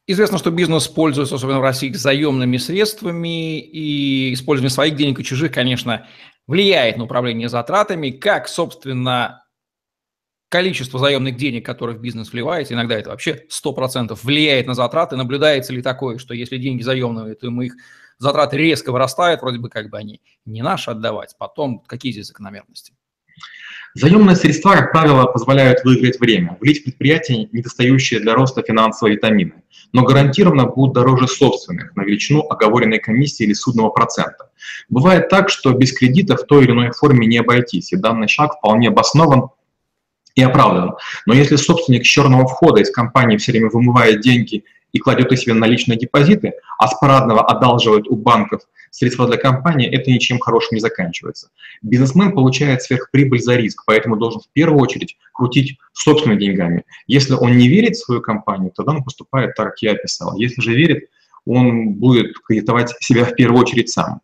Известно, 0.07 0.37
что 0.37 0.51
бизнес 0.51 0.87
пользуется, 0.87 1.35
особенно 1.35 1.59
в 1.59 1.63
России, 1.63 1.91
заемными 1.91 2.57
средствами, 2.57 3.59
и 3.59 4.33
использование 4.33 4.69
своих 4.69 4.95
денег 4.95 5.19
и 5.19 5.23
чужих, 5.23 5.51
конечно, 5.51 6.07
влияет 6.45 6.97
на 6.97 7.05
управление 7.05 7.49
затратами. 7.49 8.11
Как, 8.11 8.47
собственно, 8.47 9.43
количество 10.49 10.99
заемных 10.99 11.37
денег, 11.37 11.65
которые 11.65 11.97
в 11.97 12.01
бизнес 12.01 12.31
вливаете, 12.31 12.75
иногда 12.75 12.95
это 12.95 13.09
вообще 13.09 13.45
100% 13.49 14.17
влияет 14.21 14.67
на 14.67 14.75
затраты. 14.75 15.15
Наблюдается 15.15 15.73
ли 15.73 15.81
такое, 15.81 16.19
что 16.19 16.35
если 16.35 16.57
деньги 16.57 16.83
заемные, 16.83 17.33
то 17.33 17.49
мы 17.49 17.65
их 17.65 17.75
затраты 18.19 18.57
резко 18.57 18.91
вырастают, 18.91 19.41
вроде 19.41 19.57
бы 19.57 19.69
как 19.69 19.89
бы 19.89 19.97
они 19.97 20.21
не 20.45 20.61
наши 20.61 20.91
отдавать. 20.91 21.35
Потом 21.39 21.79
какие 21.79 22.11
здесь 22.11 22.27
закономерности? 22.27 22.93
Заемные 23.95 24.35
средства, 24.35 24.73
как 24.73 24.91
правило, 24.91 25.23
позволяют 25.25 25.85
выиграть 25.85 26.19
время, 26.19 26.57
влить 26.59 26.81
в 26.81 26.83
предприятие 26.83 27.47
недостающие 27.53 28.19
для 28.19 28.33
роста 28.33 28.61
финансовые 28.61 29.15
витамины, 29.15 29.53
но 29.93 30.03
гарантированно 30.03 30.65
будут 30.65 30.95
дороже 30.95 31.29
собственных 31.29 31.95
на 31.95 32.01
величину 32.01 32.41
оговоренной 32.41 32.99
комиссии 32.99 33.45
или 33.45 33.53
судного 33.53 33.91
процента. 33.91 34.49
Бывает 34.89 35.29
так, 35.29 35.49
что 35.49 35.71
без 35.71 35.97
кредита 35.97 36.35
в 36.35 36.43
той 36.43 36.65
или 36.65 36.71
иной 36.71 36.91
форме 36.91 37.25
не 37.25 37.37
обойтись, 37.37 37.93
и 37.93 37.95
данный 37.95 38.27
шаг 38.27 38.57
вполне 38.57 38.89
обоснован 38.89 39.51
и 40.35 40.43
оправдан. 40.43 40.95
Но 41.25 41.33
если 41.33 41.55
собственник 41.55 42.03
черного 42.03 42.49
входа 42.49 42.81
из 42.81 42.91
компании 42.91 43.37
все 43.37 43.53
время 43.53 43.69
вымывает 43.69 44.19
деньги 44.19 44.65
и 44.95 44.99
кладет 44.99 45.29
их 45.29 45.39
себе 45.39 45.53
наличные 45.53 45.99
депозиты, 45.99 46.53
а 46.79 46.87
с 46.87 46.97
парадного 46.97 47.45
одалживает 47.45 48.07
у 48.07 48.15
банков 48.15 48.61
средства 48.91 49.27
для 49.27 49.35
компании, 49.35 49.89
это 49.89 50.09
ничем 50.09 50.39
хорошим 50.39 50.75
не 50.75 50.79
заканчивается. 50.79 51.49
Бизнесмен 51.81 52.31
получает 52.31 52.81
сверхприбыль 52.81 53.41
за 53.41 53.57
риск, 53.57 53.83
поэтому 53.85 54.15
должен 54.15 54.39
в 54.39 54.47
первую 54.53 54.81
очередь 54.81 55.17
крутить 55.33 55.77
собственными 55.91 56.39
деньгами. 56.39 56.85
Если 57.07 57.33
он 57.33 57.57
не 57.57 57.67
верит 57.67 57.97
в 57.97 58.05
свою 58.05 58.21
компанию, 58.21 58.71
тогда 58.73 58.93
он 58.93 59.03
поступает 59.03 59.53
так, 59.55 59.71
как 59.71 59.81
я 59.81 59.91
описал. 59.91 60.37
Если 60.37 60.61
же 60.61 60.73
верит, 60.73 61.09
он 61.45 61.95
будет 61.95 62.39
кредитовать 62.39 62.95
себя 63.01 63.25
в 63.25 63.35
первую 63.35 63.61
очередь 63.61 63.89
сам. 63.89 64.21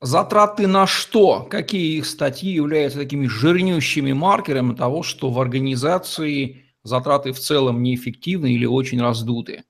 Затраты 0.00 0.68
на 0.68 0.86
что? 0.86 1.40
Какие 1.50 1.98
их 1.98 2.06
статьи 2.06 2.52
являются 2.52 3.00
такими 3.00 3.26
жирнющими 3.26 4.12
маркерами 4.12 4.76
того, 4.76 5.02
что 5.02 5.28
в 5.30 5.40
организации 5.40 6.67
затраты 6.82 7.32
в 7.32 7.38
целом 7.38 7.82
неэффективны 7.82 8.52
или 8.52 8.66
очень 8.66 9.00
раздуты? 9.00 9.64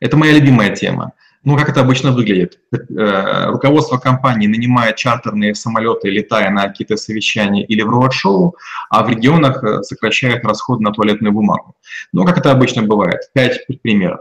Это 0.00 0.16
моя 0.16 0.32
любимая 0.32 0.74
тема. 0.74 1.12
Ну, 1.44 1.58
как 1.58 1.68
это 1.68 1.82
обычно 1.82 2.10
выглядит? 2.12 2.58
Э, 2.72 3.50
руководство 3.50 3.98
компании 3.98 4.46
нанимает 4.46 4.96
чартерные 4.96 5.54
самолеты, 5.54 6.08
летая 6.08 6.50
на 6.50 6.68
какие-то 6.68 6.96
совещания 6.96 7.64
или 7.64 7.82
в 7.82 7.90
роуд-шоу, 7.90 8.56
а 8.88 9.04
в 9.04 9.10
регионах 9.10 9.62
э, 9.62 9.82
сокращает 9.82 10.42
расходы 10.44 10.82
на 10.82 10.92
туалетную 10.92 11.32
бумагу. 11.32 11.76
Ну, 12.12 12.24
как 12.24 12.38
это 12.38 12.50
обычно 12.50 12.82
бывает? 12.82 13.20
Пять 13.34 13.66
примеров. 13.82 14.20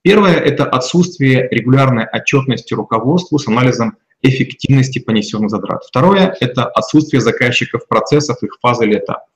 Первое– 0.00 0.34
это 0.34 0.64
отсутствие 0.64 1.46
регулярной 1.50 2.06
отчетности 2.06 2.72
руководству 2.72 3.38
с 3.38 3.46
анализом 3.46 3.98
эффективности 4.22 4.98
понесенных 4.98 5.50
затрат. 5.50 5.84
Второе– 5.84 6.34
это 6.40 6.64
отсутствие 6.64 7.20
заказчиков 7.20 7.86
процессов, 7.86 8.42
их 8.42 8.56
фазы 8.62 8.86
или 8.86 8.98
этапов. 8.98 9.28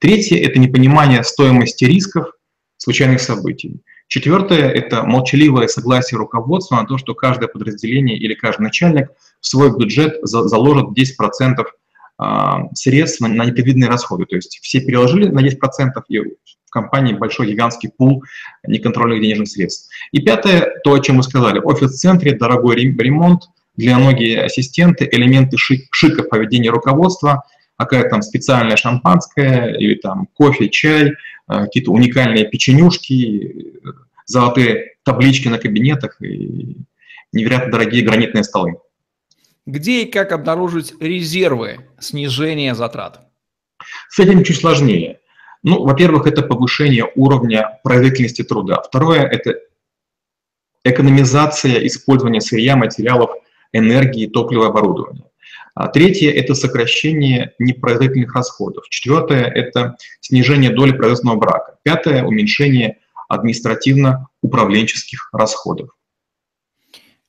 Третье– 0.00 0.38
это 0.42 0.58
непонимание 0.58 1.22
стоимости 1.24 1.84
рисков 1.84 2.32
случайных 2.76 3.20
событий. 3.20 3.82
Четвертое– 4.08 4.70
это 4.72 5.02
молчаливое 5.02 5.66
согласие 5.66 6.18
руководства 6.18 6.76
на 6.76 6.86
то, 6.86 6.96
что 6.98 7.14
каждое 7.14 7.48
подразделение 7.48 8.16
или 8.16 8.34
каждый 8.34 8.62
начальник 8.62 9.08
в 9.40 9.46
свой 9.46 9.76
бюджет 9.76 10.18
заложит 10.22 10.86
10% 10.96 11.64
а, 12.18 12.62
средств 12.74 13.20
на 13.20 13.44
непредвиденные 13.44 13.90
расходы. 13.90 14.26
То 14.26 14.36
есть 14.36 14.58
все 14.62 14.80
переложили 14.80 15.28
на 15.28 15.40
10%, 15.40 15.56
и 16.08 16.20
в 16.20 16.70
компании 16.70 17.14
большой 17.14 17.48
гигантский 17.48 17.90
пул 17.90 18.22
неконтрольных 18.66 19.20
денежных 19.20 19.48
средств. 19.48 19.90
И 20.12 20.20
пятое, 20.20 20.72
то, 20.84 20.94
о 20.94 21.00
чем 21.00 21.16
мы 21.16 21.22
сказали, 21.22 21.58
офис 21.58 21.92
в 21.92 21.96
центре, 21.96 22.36
дорогой 22.36 22.76
ремонт, 22.76 23.42
для 23.76 23.98
многие 23.98 24.42
ассистенты, 24.42 25.08
элементы 25.10 25.58
шик, 25.58 25.88
шика 25.90 26.22
в 26.22 26.28
поведении 26.28 26.68
руководства, 27.78 27.98
какая 27.98 28.10
там 28.10 28.22
специальная 28.22 28.76
шампанское 28.76 29.74
или 29.74 29.94
там 29.94 30.28
кофе, 30.34 30.68
чай, 30.68 31.14
Э, 31.48 31.64
какие-то 31.64 31.92
уникальные 31.92 32.46
печенюшки, 32.46 33.80
золотые 34.24 34.96
таблички 35.04 35.48
на 35.48 35.58
кабинетах 35.58 36.20
и 36.20 36.76
невероятно 37.32 37.72
дорогие 37.72 38.04
гранитные 38.04 38.44
столы. 38.44 38.76
Где 39.64 40.02
и 40.02 40.10
как 40.10 40.32
обнаружить 40.32 40.94
резервы 41.00 41.88
снижения 42.00 42.74
затрат? 42.74 43.20
С 44.08 44.18
этим 44.18 44.42
чуть 44.42 44.58
сложнее. 44.58 45.20
Ну, 45.62 45.84
во-первых, 45.84 46.26
это 46.26 46.42
повышение 46.42 47.10
уровня 47.14 47.80
производительности 47.82 48.42
труда. 48.42 48.82
Второе– 48.82 49.22
это 49.22 49.60
экономизация 50.84 51.84
использования 51.86 52.40
сырья, 52.40 52.76
материалов, 52.76 53.30
энергии, 53.72 54.26
топлива, 54.26 54.68
оборудования. 54.68 55.24
А 55.76 55.88
третье– 55.88 56.30
это 56.32 56.54
сокращение 56.54 57.52
непроизводительных 57.58 58.34
расходов. 58.34 58.88
Четвертое– 58.88 59.44
это 59.44 59.96
снижение 60.22 60.70
доли 60.70 60.92
производственного 60.92 61.36
брака. 61.36 61.76
Пятое– 61.82 62.24
уменьшение 62.24 63.00
административно-управленческих 63.28 65.28
расходов. 65.32 65.90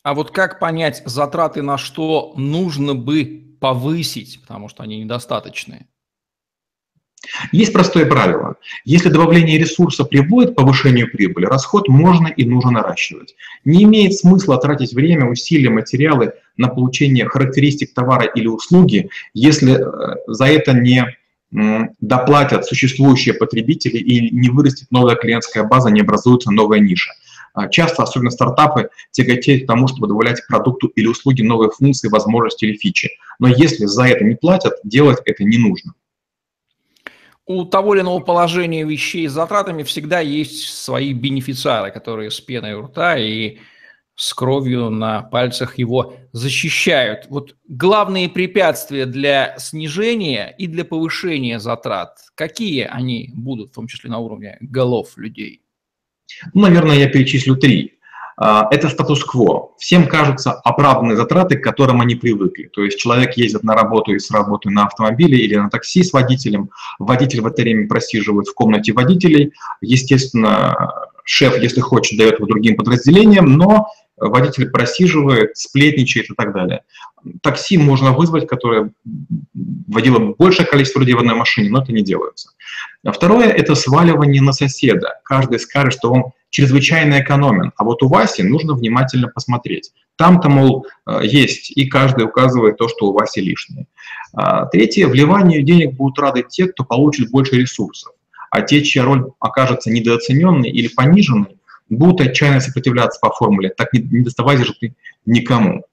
А 0.01 0.13
вот 0.13 0.31
как 0.31 0.59
понять, 0.59 1.03
затраты 1.05 1.61
на 1.61 1.77
что 1.77 2.33
нужно 2.37 2.95
бы 2.95 3.57
повысить, 3.59 4.39
потому 4.39 4.69
что 4.69 4.81
они 4.81 5.03
недостаточные? 5.03 5.87
Есть 7.51 7.73
простое 7.73 8.05
правило. 8.05 8.55
Если 8.85 9.09
добавление 9.09 9.57
ресурса 9.57 10.05
приводит 10.05 10.53
к 10.53 10.55
повышению 10.55 11.11
прибыли, 11.11 11.45
расход 11.45 11.89
можно 11.89 12.27
и 12.27 12.45
нужно 12.45 12.71
наращивать. 12.71 13.35
Не 13.65 13.83
имеет 13.83 14.13
смысла 14.13 14.57
тратить 14.57 14.93
время, 14.93 15.29
усилия, 15.29 15.69
материалы 15.69 16.31
на 16.57 16.67
получение 16.67 17.25
характеристик 17.25 17.93
товара 17.93 18.25
или 18.25 18.47
услуги, 18.47 19.09
если 19.33 19.73
э, 19.73 20.15
за 20.27 20.45
это 20.45 20.73
не 20.73 21.15
доплатят 22.01 22.65
существующие 22.65 23.33
потребители 23.33 23.97
и 23.97 24.35
не 24.35 24.49
вырастет 24.49 24.91
новая 24.91 25.15
клиентская 25.15 25.63
база, 25.63 25.89
не 25.89 26.01
образуется 26.01 26.51
новая 26.51 26.79
ниша. 26.79 27.11
А 27.53 27.69
часто, 27.69 28.03
особенно 28.03 28.31
стартапы, 28.31 28.89
тяготеют 29.11 29.63
к 29.63 29.67
тому, 29.67 29.87
чтобы 29.87 30.07
добавлять 30.07 30.45
продукту 30.45 30.87
или 30.87 31.07
услуге 31.07 31.45
новые 31.45 31.71
функции, 31.71 32.09
возможности 32.09 32.65
или 32.65 32.75
фичи. 32.75 33.11
Но 33.39 33.47
если 33.47 33.85
за 33.85 34.03
это 34.07 34.25
не 34.25 34.35
платят, 34.35 34.73
делать 34.83 35.19
это 35.25 35.45
не 35.45 35.57
нужно 35.57 35.93
у 37.47 37.63
того 37.63 37.95
или 37.95 38.01
иного 38.01 38.19
положения 38.19 38.83
вещей 38.83 39.27
с 39.27 39.31
затратами 39.31 39.83
всегда 39.83 40.19
есть 40.19 40.67
свои 40.67 41.13
бенефициары, 41.13 41.91
которые 41.91 42.29
с 42.29 42.41
пеной 42.41 42.73
у 42.73 42.83
рта 42.83 43.17
и 43.17 43.59
с 44.17 44.33
кровью 44.33 44.89
на 44.89 45.21
пальцах 45.21 45.77
его 45.77 46.15
защищают. 46.31 47.27
Вот 47.29 47.55
главные 47.67 48.27
препятствия 48.27 49.05
для 49.05 49.55
снижения 49.59 50.53
и 50.57 50.65
для 50.67 50.83
повышения 50.83 51.59
затрат, 51.59 52.17
какие 52.36 52.83
они 52.83 53.31
будут, 53.36 53.69
в 53.69 53.75
том 53.75 53.88
числе 53.88 54.09
на 54.09 54.17
уровне 54.17 54.57
голов 54.59 55.17
людей? 55.17 55.62
Ну, 56.53 56.63
наверное, 56.63 56.97
я 56.97 57.07
перечислю 57.07 57.55
три. 57.55 57.93
А, 58.39 58.67
это 58.71 58.89
статус-кво. 58.89 59.75
Всем 59.77 60.07
кажутся 60.07 60.51
оправданные 60.51 61.15
затраты, 61.15 61.57
к 61.57 61.63
которым 61.63 62.01
они 62.01 62.15
привыкли. 62.15 62.69
То 62.74 62.83
есть 62.83 62.97
человек 62.97 63.38
ездит 63.38 63.63
на 63.63 63.75
работу 63.75 64.13
и 64.13 64.19
с 64.19 64.31
работы 64.31 64.71
на 64.71 64.86
автомобиле 64.86 65.38
или 65.38 65.55
на 65.55 65.69
такси 65.69 66.03
с 66.03 66.12
водителем. 66.12 66.71
Водитель 66.97 67.41
в 67.41 67.47
это 67.47 67.62
время 67.62 67.88
просиживает 67.88 68.47
в 68.47 68.53
комнате 68.55 68.93
водителей. 68.93 69.53
Естественно, 69.81 71.07
шеф, 71.27 71.57
если 71.57 71.81
хочет, 71.81 72.17
дает 72.17 72.36
его 72.36 72.48
другим 72.48 72.75
подразделениям, 72.75 73.57
но 73.57 73.88
водитель 74.17 74.69
просиживает, 74.69 75.57
сплетничает 75.57 76.29
и 76.29 76.34
так 76.34 76.53
далее. 76.53 76.81
Такси 77.41 77.77
можно 77.77 78.13
вызвать, 78.13 78.48
которое 78.48 78.91
водило 79.88 80.34
большее 80.34 80.65
количество 80.65 81.00
людей 81.00 81.13
в 81.13 81.19
одной 81.19 81.36
машине, 81.36 81.69
но 81.69 81.84
это 81.84 81.91
не 81.91 82.01
делается. 82.01 82.51
А 83.03 83.12
второе– 83.12 83.48
это 83.48 83.75
сваливание 83.75 84.41
на 84.41 84.53
соседа. 84.53 85.19
Каждый 85.24 85.60
скажет, 85.60 85.93
что 85.93 86.12
он 86.12 86.24
чрезвычайно 86.50 87.19
экономен, 87.19 87.74
а 87.75 87.84
вот 87.84 88.01
у 88.01 88.07
Васи 88.07 88.41
нужно 88.41 88.74
внимательно 88.74 89.27
посмотреть. 89.27 89.91
Там-то, 90.15 90.50
мол, 90.50 90.88
э, 91.05 91.19
есть, 91.24 91.72
и 91.72 91.86
каждый 91.86 92.25
указывает 92.25 92.77
то, 92.77 92.88
что 92.88 93.07
у 93.07 93.13
Васи 93.13 93.41
лишнее. 93.41 93.88
А, 94.34 94.65
третье– 94.65 95.07
вливанию 95.10 95.62
денег 95.62 95.93
будут 95.93 96.17
рады 96.19 96.46
те, 96.48 96.67
кто 96.67 96.84
получит 96.86 97.29
больше 97.29 97.57
ресурсов, 97.57 98.13
а 98.49 98.61
те, 98.61 98.83
чья 98.83 99.03
роль 99.03 99.31
окажется 99.39 99.91
недооцененной 99.91 100.69
или 100.69 100.87
пониженной, 100.87 101.57
будут 101.89 102.21
отчаянно 102.21 102.59
сопротивляться 102.59 103.19
по 103.21 103.31
формуле 103.31 103.69
«так 103.69 103.93
не, 103.93 104.01
не 104.01 104.23
доставайся 104.23 104.65
же 104.65 104.73
ты 104.79 104.95
никому». 105.25 105.83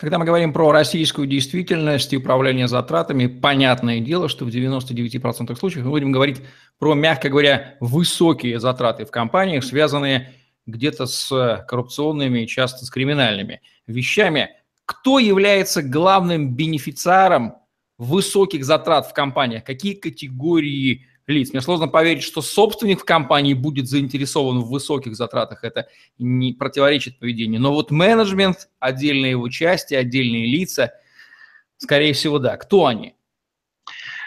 Когда 0.00 0.18
мы 0.18 0.24
говорим 0.24 0.54
про 0.54 0.72
российскую 0.72 1.26
действительность 1.26 2.14
и 2.14 2.16
управление 2.16 2.68
затратами, 2.68 3.26
понятное 3.26 4.00
дело, 4.00 4.30
что 4.30 4.46
в 4.46 4.48
99% 4.48 5.54
случаев 5.56 5.84
мы 5.84 5.90
будем 5.90 6.10
говорить 6.10 6.40
про, 6.78 6.94
мягко 6.94 7.28
говоря, 7.28 7.76
высокие 7.80 8.58
затраты 8.58 9.04
в 9.04 9.10
компаниях, 9.10 9.62
связанные 9.62 10.32
где-то 10.66 11.04
с 11.04 11.66
коррупционными 11.68 12.46
часто 12.46 12.86
с 12.86 12.90
криминальными 12.90 13.60
вещами. 13.86 14.48
Кто 14.86 15.18
является 15.18 15.82
главным 15.82 16.54
бенефициаром 16.54 17.56
высоких 18.04 18.64
затрат 18.64 19.06
в 19.06 19.12
компаниях? 19.12 19.64
Какие 19.64 19.94
категории 19.94 21.06
лиц. 21.30 21.52
Мне 21.52 21.62
сложно 21.62 21.88
поверить, 21.88 22.22
что 22.22 22.42
собственник 22.42 23.00
в 23.00 23.04
компании 23.04 23.54
будет 23.54 23.88
заинтересован 23.88 24.60
в 24.60 24.68
высоких 24.68 25.16
затратах. 25.16 25.64
Это 25.64 25.88
не 26.18 26.52
противоречит 26.52 27.18
поведению. 27.18 27.60
Но 27.60 27.72
вот 27.72 27.90
менеджмент, 27.90 28.68
отдельные 28.78 29.32
его 29.32 29.48
части, 29.48 29.94
отдельные 29.94 30.46
лица, 30.46 30.92
скорее 31.78 32.12
всего, 32.12 32.38
да. 32.38 32.56
Кто 32.56 32.86
они? 32.86 33.14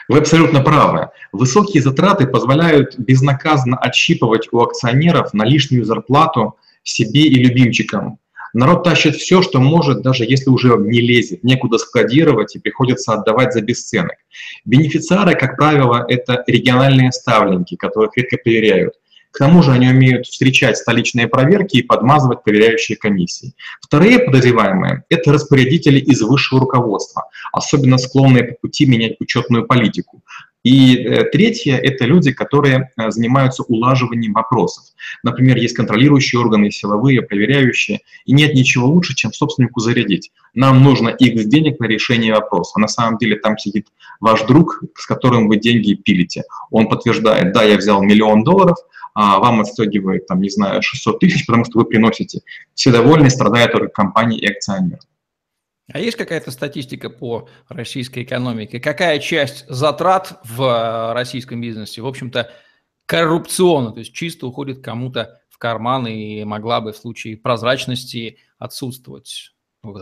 Вы 0.10 0.18
абсолютно 0.18 0.62
правы. 0.62 1.10
Высокие 1.32 1.82
затраты 1.82 2.27
позволяют 2.27 2.98
безнаказанно 2.98 3.77
отщипывать 3.77 4.50
у 4.51 4.60
акционеров 4.62 5.34
на 5.34 5.44
лишнюю 5.44 5.86
зарплату 5.86 6.58
себе 6.84 7.22
и 7.22 7.36
любимчикам. 7.36 8.20
Народ 8.54 8.84
тащит 8.84 9.16
все, 9.16 9.42
что 9.42 9.60
может, 9.60 10.02
даже 10.02 10.26
если 10.26 10.50
уже 10.50 10.78
не 10.78 11.02
лезет, 11.02 11.44
некуда 11.44 11.80
складировать 11.80 12.56
и 12.56 12.60
приходится 12.60 13.14
отдавать 13.14 13.54
за 13.54 13.62
бесценок. 13.62 14.18
Бенефициары, 14.64 15.36
как 15.36 15.58
правило, 15.58 16.06
это 16.08 16.44
региональные 16.46 17.12
ставленники, 17.12 17.76
которых 17.76 18.16
редко 18.16 18.38
проверяют. 18.38 18.94
К 19.32 19.40
тому 19.40 19.64
же 19.64 19.72
они 19.72 19.88
умеют 19.90 20.28
встречать 20.28 20.78
столичные 20.78 21.28
проверки 21.28 21.78
и 21.78 21.82
подмазывать 21.82 22.44
проверяющие 22.44 22.96
комиссии. 22.96 23.54
Вторые 23.82 24.20
подозреваемые– 24.20 25.06
это 25.10 25.34
распорядители 25.34 26.00
из 26.00 26.22
высшего 26.22 26.62
руководства, 26.62 27.30
особенно 27.52 27.98
склонные 27.98 28.44
по 28.44 28.54
пути 28.62 28.86
менять 28.86 29.16
учетную 29.20 29.66
политику. 29.66 30.22
И 30.63 30.96
э, 30.96 31.25
третье– 31.25 31.75
это 31.84 32.05
люди, 32.05 32.32
которые 32.32 32.91
э, 32.96 33.12
занимаются 33.12 33.63
улаживанием 33.63 34.34
вопросов. 34.34 34.86
Например, 35.22 35.58
есть 35.58 35.75
контролирующие 35.75 36.39
органы, 36.39 36.72
силовые, 36.72 37.22
проверяющие, 37.22 38.00
и 38.25 38.32
нет 38.32 38.53
ничего 38.53 38.88
лучше, 38.88 39.13
чем 39.13 39.34
собственнику 39.34 39.82
зарядить. 39.82 40.32
Нам 40.53 40.82
нужно 40.82 41.10
X 41.10 41.46
денег 41.46 41.79
на 41.79 41.86
решение 41.86 42.34
вопроса. 42.34 42.74
А 42.75 42.79
на 42.79 42.88
самом 42.88 43.17
деле 43.17 43.36
там 43.36 43.58
сидит 43.58 43.88
ваш 44.22 44.43
друг, 44.43 44.82
с 44.96 45.05
которым 45.05 45.50
вы 45.50 45.58
деньги 45.58 45.96
пилите. 45.96 46.43
Он 46.72 46.88
подтверждает, 46.88 47.51
да, 47.51 47.63
я 47.63 47.77
взял 47.77 48.01
миллион 48.01 48.43
долларов, 48.43 48.77
а 49.13 49.39
вам 49.39 49.62
отстегивает, 49.62 50.27
там, 50.27 50.41
не 50.41 50.50
знаю, 50.50 50.82
600 50.82 51.20
тысяч, 51.20 51.46
потому 51.46 51.65
что 51.65 51.79
вы 51.79 51.86
приносите. 51.86 52.39
Все 52.74 52.91
довольны, 52.91 53.29
страдает 53.29 53.74
только 53.74 53.89
компания 53.89 54.39
и 54.39 54.50
акционер. 54.50 55.00
А 55.92 56.00
есть 56.00 56.18
какая-то 56.18 56.52
статистика 56.52 57.10
по 57.10 57.50
российской 57.68 58.24
экономике? 58.24 58.80
Какая 58.80 59.20
часть 59.20 59.66
затрат 59.68 60.40
в 60.46 60.63
э, 60.63 61.13
российском 61.13 61.60
бизнесе, 61.60 62.02
в 62.02 62.08
общем-то, 62.08 62.52
коррупционно, 63.06 63.92
то 63.92 64.00
есть 64.00 64.13
чисто 64.13 64.48
уходит 64.48 64.82
кому-то 64.82 65.42
в 65.50 65.58
карман 65.58 66.08
и 66.08 66.46
могла 66.46 66.80
бы 66.80 66.94
в 66.94 66.98
случае 66.98 67.38
прозрачности 67.38 68.38
отсутствовать? 68.58 69.50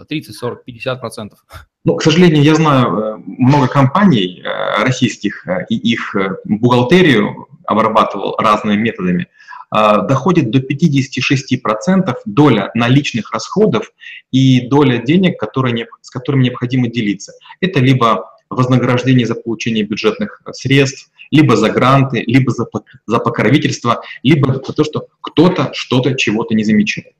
30, 0.08 0.36
40, 0.36 0.64
50 0.64 1.00
процентов. 1.02 1.40
Ну, 1.84 1.96
к 1.96 2.04
сожалению, 2.04 2.44
я 2.44 2.54
знаю 2.54 2.98
э, 3.00 3.18
много 3.26 3.68
компаний 3.68 4.44
э, 4.44 4.84
российских, 4.84 5.48
и 5.70 5.76
их 5.76 6.16
бухгалтерию 6.46 7.48
обрабатывал 7.66 8.36
разными 8.38 8.80
методами. 8.80 9.28
А, 9.74 10.02
доходит 10.02 10.52
до 10.52 10.60
56% 10.60 12.14
доля 12.26 12.72
наличных 12.76 13.32
расходов 13.32 13.94
и 14.30 14.68
доля 14.68 14.98
денег, 14.98 15.40
которые, 15.40 15.88
с 16.02 16.10
которыми 16.10 16.44
необходимо 16.44 16.90
делиться. 16.90 17.32
Это 17.62 17.80
либо 17.80 18.36
вознаграждение 18.50 19.26
за 19.26 19.36
получение 19.36 19.86
бюджетных 19.86 20.42
средств, 20.52 21.10
либо 21.32 21.56
за 21.56 21.70
гранты, 21.70 22.22
либо 22.28 22.52
за, 22.52 22.68
за 23.08 23.20
покровительство, 23.20 24.04
либо 24.24 24.54
за 24.54 24.74
то, 24.74 24.84
что 24.84 25.08
кто-то 25.22 25.72
что-то 25.74 26.16
чего-то 26.16 26.54
не 26.54 26.66
замечает. 26.66 27.14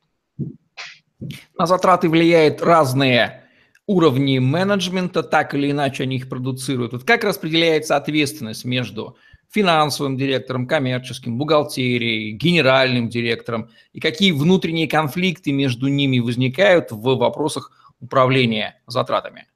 На 1.58 1.66
затраты 1.66 2.10
влияют 2.10 2.62
разные 2.62 3.46
уровни 3.88 4.40
менеджмента, 4.40 5.24
так 5.24 5.54
или 5.56 5.72
иначе 5.72 6.04
они 6.04 6.18
их 6.18 6.28
продуцируют. 6.28 6.92
Вот 6.92 7.06
как 7.06 7.24
распределяется 7.24 7.96
ответственность 7.96 8.66
между 8.66 9.16
финансовым 9.52 10.18
директором, 10.18 10.66
коммерческим, 10.66 11.38
бухгалтерией, 11.38 12.32
генеральным 12.32 13.10
директором, 13.10 13.70
и 13.94 14.00
какие 14.00 14.32
внутренние 14.32 14.88
конфликты 14.88 15.52
между 15.52 15.88
ними 15.88 16.20
возникают 16.20 16.92
в 16.92 17.02
вопросах 17.02 17.72
управления 18.00 18.82
затратами? 18.88 19.48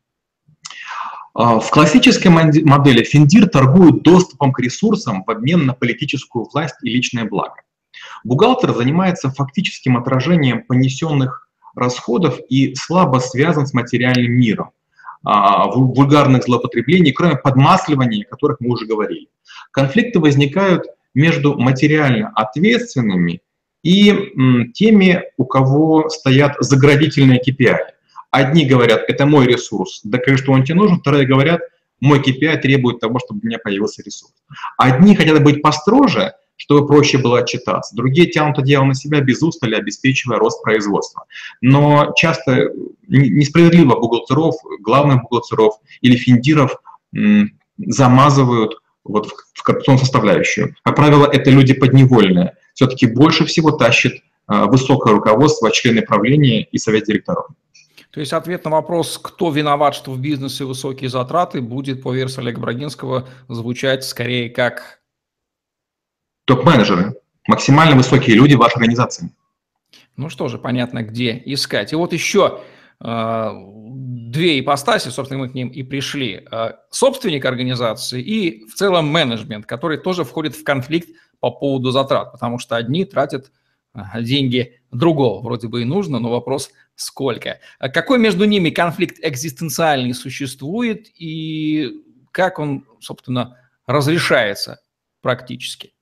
А, 1.33 1.59
в 1.59 1.69
классической 1.69 2.27
модели 2.29 3.03
Финдир 3.03 3.50
торгует 3.50 4.03
доступом 4.03 4.53
к 4.53 4.59
ресурсам 4.59 5.24
в 5.25 5.31
обмен 5.31 5.65
на 5.65 5.74
политическую 5.74 6.48
власть 6.51 6.75
и 6.81 6.89
личное 6.89 7.25
благо. 7.25 7.55
Бухгалтер 8.24 8.74
занимается 8.74 9.29
фактическим 9.29 9.98
отражением 9.98 10.63
понесенных 10.63 11.50
расходов 11.75 12.39
и 12.50 12.74
слабо 12.75 13.20
связан 13.20 13.67
с 13.67 13.74
материальным 13.74 14.31
миром, 14.31 14.72
а, 15.24 15.67
вульгарных 15.67 16.43
злоупотреблений, 16.43 17.11
кроме 17.11 17.35
подмасливания, 17.35 18.25
о 18.25 18.29
которых 18.29 18.61
мы 18.61 18.70
уже 18.70 18.85
говорили. 18.85 19.27
Конфликты 19.75 20.20
возникают 20.20 20.85
между 21.14 21.59
материально 21.59 22.31
ответственными 22.33 23.42
и 23.83 24.14
теми, 24.74 25.24
у 25.35 25.44
кого 25.44 26.07
стоят 26.07 26.55
заградительные 26.59 27.42
KPI. 27.46 27.77
Одни 28.31 28.66
говорят, 28.66 29.03
это 29.09 29.25
мой 29.25 29.46
ресурс, 29.46 30.00
докажи, 30.05 30.38
что 30.38 30.53
он 30.53 30.64
тебе 30.64 30.75
нужен, 30.75 31.00
вторые 31.01 31.27
говорят, 31.27 31.59
мой 32.00 32.20
KPI 32.22 32.57
требует 32.61 33.01
того, 33.01 33.20
чтобы 33.20 33.42
у 33.44 33.46
меня 33.48 33.57
появился 33.61 34.01
ресурс. 34.01 34.33
Одни 34.77 35.14
хотят 35.14 35.44
быть 35.44 35.61
построже, 35.61 36.31
чтобы 36.55 36.88
проще 36.88 37.18
было 37.18 37.40
отчитаться. 37.40 37.98
Другие 37.98 38.27
тянут 38.27 38.57
это 38.57 38.66
дело 38.66 38.85
на 38.85 38.96
себя 38.96 39.20
без 39.20 39.44
устали, 39.44 39.75
обеспечивая 39.75 40.38
рост 40.38 40.64
производства. 40.64 41.25
Но 41.59 42.14
часто 42.16 42.72
несправедливо 43.09 44.00
бухгалтеров, 44.00 44.55
главных 44.79 45.24
бухгалтеров 45.24 45.74
или 46.00 46.16
финдиров 46.16 46.81
замазывают 47.77 48.79
вот 49.05 49.27
в 49.53 49.63
коррупционную 49.63 50.03
составляющую. 50.03 50.75
Как 50.83 50.96
правило, 50.96 51.25
это 51.31 51.50
люди 51.50 51.74
подневольные. 51.74 52.55
Все-таки 52.74 53.05
больше 53.05 53.46
всего 53.46 53.72
тащит 53.72 54.22
а, 54.48 54.65
высокое 54.65 55.13
руководство, 55.13 55.72
члены 55.72 56.01
правления 56.01 56.63
и 56.63 56.77
совет 56.77 57.05
директоров. 57.05 57.48
То 58.11 58.20
есть 58.20 58.33
ответ 58.33 58.63
на 58.65 58.72
вопрос, 58.72 59.20
кто 59.22 59.51
виноват, 59.51 59.94
что 59.94 60.11
в 60.11 60.20
бизнесе 60.20 60.63
высокие 60.63 61.09
затраты, 61.09 61.61
будет 61.61 62.01
по 62.01 62.13
версии 62.13 62.39
Олега 62.39 62.59
Брагинского 62.61 63.27
звучать 63.50 64.03
скорее 64.03 64.50
как 64.50 65.00
топ-менеджеры, 66.46 67.15
максимально 67.48 67.96
высокие 67.96 68.35
люди 68.35 68.55
в 68.55 68.59
вашей 68.59 68.75
организации. 68.75 69.31
Ну 70.15 70.29
что 70.29 70.48
же, 70.48 70.57
понятно, 70.57 71.03
где 71.03 71.41
искать. 71.46 71.91
И 71.91 71.96
вот 71.96 72.13
еще 72.13 72.61
э, 73.01 73.50
две 74.31 74.59
ипостаси, 74.59 75.09
собственно, 75.09 75.42
мы 75.42 75.50
к 75.50 75.53
ним 75.53 75.70
и 75.70 75.83
пришли. 75.83 76.46
Э, 76.51 76.74
собственник 76.90 77.46
организации 77.46 78.22
и 78.22 78.66
в 78.66 78.74
целом 78.74 79.07
менеджмент, 79.07 79.66
который 79.66 79.98
тоже 79.98 80.24
входит 80.24 80.55
в 80.55 80.64
конфликт 80.64 81.09
по 81.40 81.51
поводу 81.51 81.92
затрат, 81.92 82.31
потому 82.31 82.57
что 82.57 82.75
одни 82.75 83.05
тратят 83.05 83.51
э, 83.94 84.00
деньги 84.22 84.79
другого. 84.92 85.44
Вроде 85.44 85.68
бы 85.68 85.83
и 85.83 85.85
нужно, 85.85 86.20
но 86.20 86.29
вопрос 86.29 86.72
сколько. 86.96 87.59
А 87.77 87.90
какой 87.90 88.18
между 88.18 88.46
ними 88.46 88.70
конфликт 88.70 89.18
экзистенциальный 89.22 90.14
существует 90.14 91.07
и 91.18 92.01
как 92.31 92.59
он, 92.59 92.85
собственно, 93.00 93.57
разрешается 93.85 94.81
практически? 95.22 95.94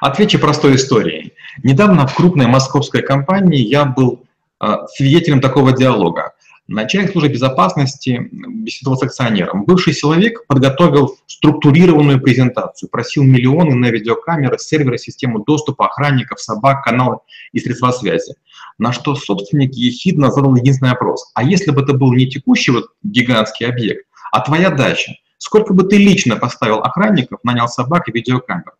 Отвечу 0.00 0.38
простой 0.38 0.76
историей. 0.76 1.34
Недавно 1.62 2.06
в 2.06 2.14
крупной 2.14 2.46
московской 2.46 3.02
компании 3.02 3.60
я 3.60 3.84
был 3.84 4.24
э, 4.60 4.66
свидетелем 4.94 5.42
такого 5.42 5.72
диалога. 5.76 6.32
Начальник 6.68 7.10
службы 7.10 7.32
безопасности 7.32 8.28
беседовал 8.30 8.96
с 8.96 9.02
акционером. 9.02 9.64
Бывший 9.64 9.92
силовик 9.92 10.46
подготовил 10.46 11.18
структурированную 11.26 12.20
презентацию, 12.20 12.88
просил 12.88 13.24
миллионы 13.24 13.74
на 13.74 13.90
видеокамеры, 13.90 14.58
серверы, 14.58 14.96
систему 14.96 15.42
доступа, 15.44 15.86
охранников, 15.86 16.40
собак, 16.40 16.84
каналы 16.84 17.18
и 17.52 17.58
средства 17.58 17.90
связи. 17.90 18.34
На 18.78 18.92
что 18.92 19.16
собственник 19.16 19.74
ехидно 19.74 20.30
задал 20.30 20.54
единственный 20.54 20.90
вопрос. 20.90 21.32
А 21.34 21.42
если 21.42 21.72
бы 21.72 21.82
это 21.82 21.94
был 21.94 22.12
не 22.12 22.26
текущий 22.26 22.70
вот 22.70 22.90
гигантский 23.02 23.66
объект, 23.66 24.06
а 24.30 24.40
твоя 24.40 24.70
дача, 24.70 25.16
сколько 25.38 25.74
бы 25.74 25.82
ты 25.82 25.96
лично 25.96 26.36
поставил 26.36 26.78
охранников, 26.78 27.40
нанял 27.42 27.66
собак 27.66 28.08
и 28.08 28.12
видеокамер? 28.12 28.72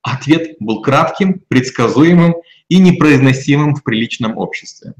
Ответ 0.00 0.56
был 0.58 0.80
кратким, 0.80 1.42
предсказуемым 1.48 2.36
и 2.68 2.78
непроизносимым 2.78 3.74
в 3.74 3.82
приличном 3.82 4.38
обществе. 4.38 4.94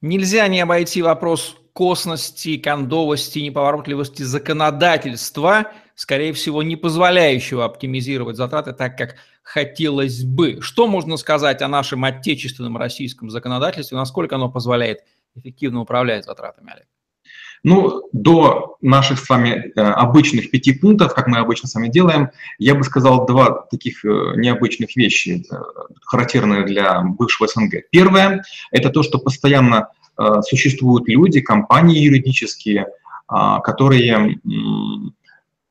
Нельзя 0.00 0.46
не 0.48 0.60
обойти 0.60 1.02
вопрос 1.02 1.56
косности, 1.72 2.56
кондовости, 2.56 3.38
неповоротливости 3.38 4.22
законодательства, 4.22 5.72
скорее 5.94 6.32
всего, 6.32 6.62
не 6.62 6.76
позволяющего 6.76 7.64
оптимизировать 7.64 8.36
затраты 8.36 8.72
так, 8.72 8.96
как 8.96 9.16
хотелось 9.42 10.24
бы. 10.24 10.60
Что 10.60 10.86
можно 10.86 11.16
сказать 11.16 11.62
о 11.62 11.68
нашем 11.68 12.04
отечественном 12.04 12.76
российском 12.76 13.30
законодательстве, 13.30 13.96
насколько 13.96 14.36
оно 14.36 14.50
позволяет 14.50 15.00
эффективно 15.34 15.80
управлять 15.80 16.24
затратами, 16.24 16.72
Олег? 16.72 16.86
Ну, 17.62 18.08
до 18.12 18.76
наших 18.80 19.18
с 19.18 19.28
вами 19.28 19.72
э, 19.74 19.80
обычных 19.80 20.50
пяти 20.50 20.72
пунктов, 20.72 21.14
как 21.14 21.26
мы 21.26 21.38
обычно 21.38 21.68
с 21.68 21.74
вами 21.74 21.88
делаем, 21.88 22.30
я 22.58 22.74
бы 22.74 22.84
сказал 22.84 23.26
два 23.26 23.66
таких 23.70 24.04
э, 24.04 24.08
необычных 24.36 24.96
вещи, 24.96 25.44
э, 25.50 25.56
характерные 26.02 26.64
для 26.64 27.00
бывшего 27.02 27.48
СНГ. 27.48 27.88
Первое– 27.90 28.44
это 28.70 28.90
то, 28.90 29.02
что 29.02 29.18
постоянно 29.18 29.88
существуют 30.48 31.08
люди, 31.08 31.42
компании 31.42 31.98
юридические, 31.98 32.86
которые 33.28 34.38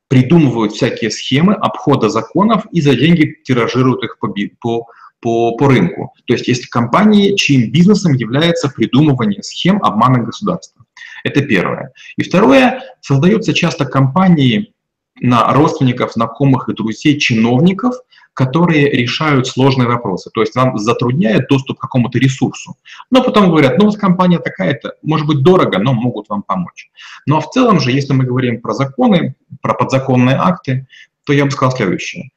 придумывают 0.08 0.74
всякие 0.74 1.10
схемы 1.10 1.54
обхода 1.54 2.10
законов 2.10 2.68
и 2.72 2.80
за 2.80 2.96
деньги 2.96 3.38
тиражируют 3.44 4.04
их 4.04 4.20
по, 4.20 4.32
по, 4.60 4.88
по, 5.26 5.58
по 5.58 5.68
рынку. 5.68 6.14
То 6.28 6.36
есть 6.36 6.48
есть 6.48 6.68
компании, 6.68 7.36
чьим 7.36 7.72
бизнесом 7.72 8.14
является 8.14 8.70
придумывание 8.70 9.42
схем 9.42 9.84
обмана 9.84 10.20
государства. 10.20 10.86
Это 11.24 11.42
первое. 11.42 11.94
И 12.16 12.22
второе, 12.22 12.84
создаются 13.02 13.52
часто 13.52 13.88
компании 13.88 14.76
на 15.20 15.52
родственников, 15.52 16.14
знакомых 16.14 16.70
и 16.70 16.76
друзей 16.76 17.20
чиновников, 17.20 17.96
которые 18.36 18.92
решают 18.92 19.48
сложные 19.48 19.88
вопросы. 19.88 20.30
То 20.32 20.42
есть 20.42 20.54
вам 20.54 20.78
затрудняет 20.78 21.48
доступ 21.48 21.80
к 21.80 21.82
какому-то 21.82 22.20
ресурсу. 22.20 22.76
Но 23.10 23.24
потом 23.24 23.50
говорят, 23.50 23.80
ну 23.80 23.86
вот 23.86 23.98
компания 23.98 24.38
такая-то, 24.38 24.94
может 25.02 25.26
быть 25.26 25.42
дорого, 25.42 25.80
но 25.80 25.94
могут 25.94 26.30
вам 26.30 26.44
помочь. 26.44 26.92
Ну 27.26 27.38
а 27.38 27.42
в 27.42 27.50
целом 27.50 27.80
же, 27.80 27.90
если 27.90 28.14
мы 28.14 28.26
говорим 28.26 28.62
про 28.62 28.76
законы, 28.76 29.34
про 29.64 29.74
подзаконные 29.74 30.36
акты, 30.36 30.86
то 31.24 31.34
я 31.34 31.46
бы 31.46 31.52
сказал 31.52 31.76
следующее. 31.76 32.30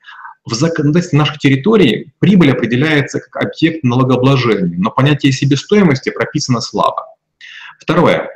В 0.49 0.55
законодательстве 0.55 1.19
наших 1.19 1.37
территорий 1.37 2.15
прибыль 2.21 2.53
определяется 2.53 3.21
как 3.21 3.45
объект 3.45 3.85
налогообложения, 3.85 4.79
но 4.79 4.91
понятие 4.91 5.31
себестоимости 5.31 6.09
прописано 6.09 6.63
слабо. 6.63 7.05
Второе. 7.79 8.31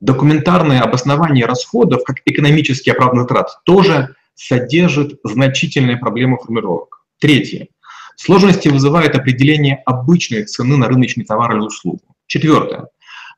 Документарное 0.00 0.82
обоснование 0.82 1.46
расходов 1.46 2.04
как 2.04 2.16
экономически 2.26 2.90
оправданных 2.90 3.28
трат 3.28 3.48
тоже 3.64 4.14
содержит 4.34 5.18
значительные 5.24 5.96
проблемы 5.96 6.36
формировок. 6.36 7.06
Третье. 7.18 7.68
Сложности 8.16 8.68
вызывает 8.68 9.14
определение 9.14 9.76
обычной 9.86 10.44
цены 10.44 10.76
на 10.76 10.86
рыночный 10.86 11.24
товар 11.24 11.56
или 11.56 11.62
услугу. 11.62 12.02
Четвертое. 12.26 12.88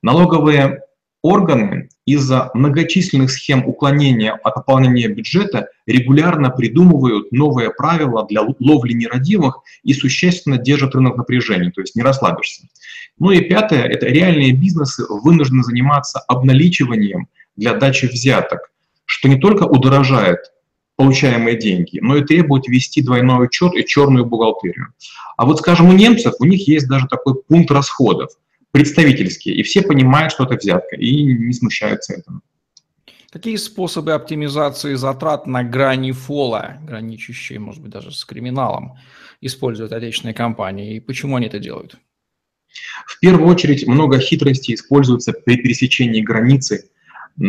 Налоговые 0.02 0.80
органы 1.24 1.88
из-за 2.04 2.50
многочисленных 2.52 3.30
схем 3.30 3.66
уклонения 3.66 4.32
от 4.32 4.54
пополнения 4.54 5.08
бюджета 5.08 5.68
регулярно 5.86 6.50
придумывают 6.50 7.32
новые 7.32 7.70
правила 7.70 8.26
для 8.28 8.42
ловли 8.42 8.92
нерадивых 8.92 9.62
и 9.84 9.94
существенно 9.94 10.58
держат 10.58 10.94
рынок 10.94 11.16
напряжения, 11.16 11.70
то 11.70 11.80
есть 11.80 11.96
не 11.96 12.02
расслабишься. 12.02 12.68
Ну 13.18 13.30
и 13.30 13.40
пятое– 13.40 13.84
это 13.84 14.04
реальные 14.04 14.52
бизнесы 14.52 15.06
вынуждены 15.08 15.62
заниматься 15.62 16.18
обналичиванием 16.28 17.28
для 17.56 17.72
дачи 17.72 18.04
взяток, 18.04 18.70
что 19.06 19.28
не 19.30 19.36
только 19.36 19.62
удорожает 19.62 20.40
получаемые 20.96 21.56
деньги, 21.56 22.00
но 22.02 22.18
и 22.18 22.24
требует 22.24 22.68
вести 22.68 23.00
двойной 23.00 23.46
учет 23.46 23.74
и 23.74 23.86
черную 23.86 24.26
бухгалтерию. 24.26 24.88
А 25.38 25.46
вот, 25.46 25.58
скажем, 25.60 25.88
у 25.88 25.92
немцев, 25.92 26.34
у 26.38 26.44
них 26.44 26.68
есть 26.68 26.86
даже 26.86 27.08
такой 27.08 27.34
пункт 27.34 27.70
расходов, 27.70 28.30
представительский, 28.74 29.52
и 29.52 29.62
все 29.62 29.82
понимают, 29.82 30.32
что 30.32 30.42
это 30.42 30.56
взятка, 30.56 30.96
и 30.96 31.22
не 31.22 31.52
смущаются 31.52 32.14
этому. 32.14 32.40
Какие 33.30 33.54
способы 33.54 34.12
оптимизации 34.12 34.94
затрат 34.94 35.46
на 35.46 35.62
грани 35.62 36.10
фола, 36.10 36.78
граничащие, 36.82 37.60
может 37.60 37.80
быть, 37.80 37.92
даже 37.92 38.10
с 38.10 38.24
криминалом, 38.24 38.96
используют 39.40 39.92
отечественные 39.92 40.34
компании, 40.34 40.96
и 40.96 41.00
почему 41.00 41.36
они 41.36 41.46
это 41.46 41.60
делают? 41.60 41.98
В 43.06 43.20
первую 43.20 43.48
очередь 43.48 43.86
много 43.86 44.18
хитростей 44.18 44.74
используется 44.74 45.32
при 45.32 45.54
пересечении 45.54 46.20
границы 46.20 46.90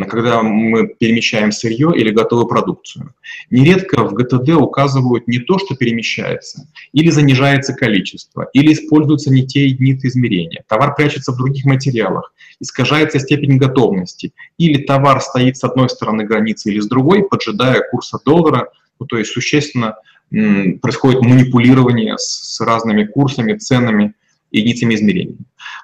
когда 0.08 0.42
мы 0.42 0.88
перемещаем 0.88 1.52
сырье 1.52 1.92
или 1.96 2.10
готовую 2.10 2.48
продукцию. 2.48 3.14
Нередко 3.52 4.04
в 4.04 4.14
ГТД 4.14 4.50
указывают 4.56 5.28
не 5.28 5.40
то, 5.40 5.60
что 5.60 5.76
перемещается, 5.76 6.68
или 6.92 7.10
занижается 7.10 7.74
количество, 7.74 8.50
или 8.54 8.74
используются 8.74 9.32
не 9.32 9.46
те 9.46 9.68
единицы 9.68 10.08
измерения. 10.08 10.64
Товар 10.68 10.96
прячется 10.96 11.32
в 11.32 11.38
других 11.38 11.66
материалах, 11.66 12.34
искажается 12.60 13.20
степень 13.20 13.58
готовности, 13.58 14.34
или 14.58 14.84
товар 14.84 15.22
стоит 15.22 15.58
с 15.58 15.64
одной 15.64 15.90
стороны 15.90 16.24
границы 16.24 16.72
или 16.72 16.80
с 16.80 16.88
другой, 16.88 17.24
поджидая 17.24 17.84
курса 17.92 18.20
доллара, 18.26 18.70
ну, 19.00 19.06
то 19.06 19.18
есть 19.18 19.32
существенно 19.32 19.96
происходит 20.30 21.22
манипулирование 21.22 22.18
с 22.18 22.60
разными 22.60 23.04
курсами, 23.06 23.54
ценами, 23.54 24.16
единицами 24.52 24.96
измерения. 24.96 25.38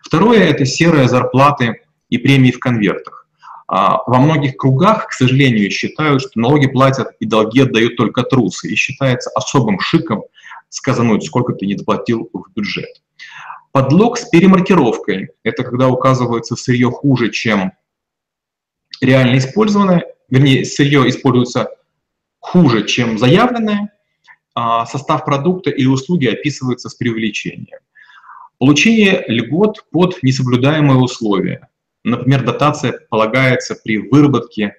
Второе– 0.04 0.40
это 0.50 0.66
серые 0.66 1.08
зарплаты 1.08 1.82
и 2.10 2.18
премии 2.18 2.52
в 2.52 2.60
конвертах. 2.60 3.21
А, 3.74 4.04
во 4.06 4.20
многих 4.20 4.58
кругах, 4.58 5.08
к 5.08 5.14
сожалению, 5.14 5.72
считают, 5.72 6.22
что 6.22 6.32
налоги 6.36 6.68
платят 6.68 7.16
и 7.22 7.26
долги 7.26 7.62
отдают 7.62 7.96
только 7.96 8.24
трусы, 8.24 8.68
и 8.68 8.76
считается 8.76 9.30
особым 9.34 9.80
шиком 9.80 10.24
сказануть, 10.68 11.24
сколько 11.24 11.54
ты 11.54 11.66
не 11.66 11.76
доплатил 11.76 12.30
в 12.34 12.52
бюджет. 12.54 13.02
Подлог 13.72 14.18
с 14.18 14.28
перемаркировкой– 14.28 15.30
это 15.44 15.64
когда 15.64 15.88
указывается 15.88 16.58
сырье 16.58 16.92
хуже, 16.92 17.32
чем 17.32 17.72
реально 19.00 19.38
использованное, 19.38 20.04
вернее, 20.30 20.66
сырье 20.66 21.08
используется 21.08 21.70
хуже, 22.40 22.86
чем 22.86 23.18
заявленное, 23.18 23.94
а 24.54 24.86
состав 24.86 25.24
продукта 25.24 25.70
или 25.70 25.88
услуги 25.88 26.28
описывается 26.28 26.90
с 26.90 26.96
преувеличением. 26.96 27.80
Получение 28.60 29.24
льгот 29.30 29.86
под 29.92 30.22
несоблюдаемые 30.24 31.00
условия. 31.00 31.70
Например, 32.04 32.44
дотация 32.44 33.00
полагается 33.10 33.76
при 33.76 33.98
выработке 33.98 34.76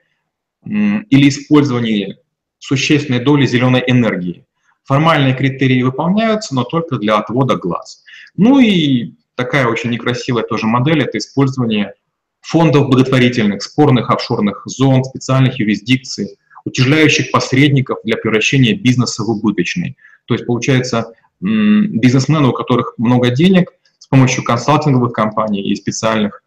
или 0.64 1.28
использовании 1.28 2.18
существенной 2.58 3.20
доли 3.20 3.46
зеленой 3.46 3.82
энергии. 3.87 4.46
Формальные 4.85 5.35
критерии 5.35 5.82
выполняются, 5.82 6.54
но 6.54 6.64
только 6.64 6.96
для 6.98 7.16
отвода 7.16 7.56
глаз. 7.56 8.04
Ну 8.37 8.58
и 8.58 9.14
такая 9.37 9.66
очень 9.66 9.90
некрасивая 9.90 10.42
тоже 10.42 10.66
модель– 10.66 11.02
это 11.04 11.18
использование 11.18 11.94
фондов 12.40 12.88
благотворительных, 12.88 13.62
спорных 13.62 14.11
офшорных 14.11 14.62
зон, 14.66 15.04
специальных 15.04 15.61
юрисдикций, 15.61 16.37
утяжеляющих 16.64 17.30
посредников 17.30 17.98
для 18.04 18.16
превращения 18.16 18.76
бизнеса 18.76 19.22
в 19.22 19.30
убыточный. 19.30 19.96
То 20.26 20.35
есть, 20.35 20.46
получается, 20.46 21.12
бизнесмены, 21.40 22.48
у 22.48 22.52
которых 22.52 22.94
много 22.98 23.30
денег, 23.30 23.72
с 23.98 24.06
помощью 24.06 24.44
консалтинговых 24.44 25.12
компаний 25.12 25.62
и 25.62 25.74
специальных 25.74 26.41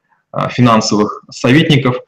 финансовых 0.49 1.23
советников 1.29 1.97
э, 1.97 1.99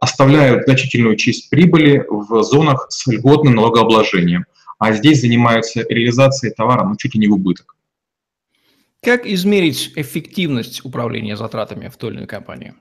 оставляют 0.00 0.64
значительную 0.64 1.16
часть 1.16 1.50
прибыли 1.50 2.04
в 2.08 2.42
зонах 2.42 2.86
с 2.90 3.06
льготным 3.06 3.54
налогообложением, 3.54 4.46
а 4.78 4.92
здесь 4.92 5.20
занимаются 5.20 5.84
реализацией 5.88 6.52
товара 6.52 6.84
ну, 6.84 6.96
чуть 6.96 7.14
ли 7.14 7.20
не 7.20 7.28
в 7.28 7.32
убыток. 7.32 7.76
Как 9.02 9.26
измерить 9.26 9.92
эффективность 9.96 10.84
управления 10.84 11.36
затратами 11.36 11.88
в 11.88 11.96
той 11.96 12.10
или 12.10 12.16
иной 12.18 12.26
компании? 12.26 12.74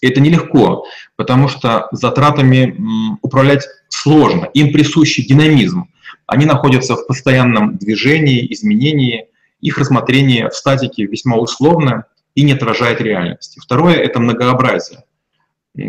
Это 0.00 0.20
нелегко, 0.20 0.84
потому 1.16 1.48
что 1.48 1.88
затратами 1.92 2.76
управлять 3.22 3.66
сложно, 3.88 4.46
им 4.46 4.72
присущий 4.72 5.24
динамизм. 5.24 5.88
Они 6.26 6.44
находятся 6.44 6.96
в 6.96 7.06
постоянном 7.06 7.76
движении, 7.78 8.52
изменении, 8.52 9.26
их 9.60 9.78
рассмотрение 9.78 10.48
в 10.48 10.54
статике 10.54 11.04
весьма 11.06 11.36
условно, 11.36 12.06
и 12.34 12.42
не 12.42 12.52
отражает 12.52 13.00
реальности. 13.00 13.60
Второе– 13.60 13.94
это 13.96 14.20
многообразие, 14.20 15.04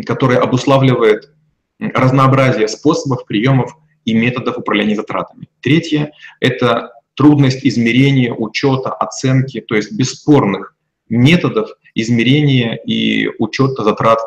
которое 0.06 0.38
обуславливает 0.38 1.30
разнообразие 1.78 2.68
способов, 2.68 3.26
приемов 3.26 3.76
и 4.04 4.14
методов 4.14 4.58
управления 4.58 4.96
затратами. 4.96 5.48
Третье– 5.60 6.12
это 6.40 6.92
трудность 7.14 7.64
измерения, 7.64 8.32
учета, 8.32 8.90
оценки, 8.90 9.60
то 9.60 9.74
есть 9.74 9.92
бесспорных 9.92 10.74
методов 11.08 11.70
измерения 11.94 12.74
и 12.74 13.28
учета 13.38 13.84
затрат 13.84 14.18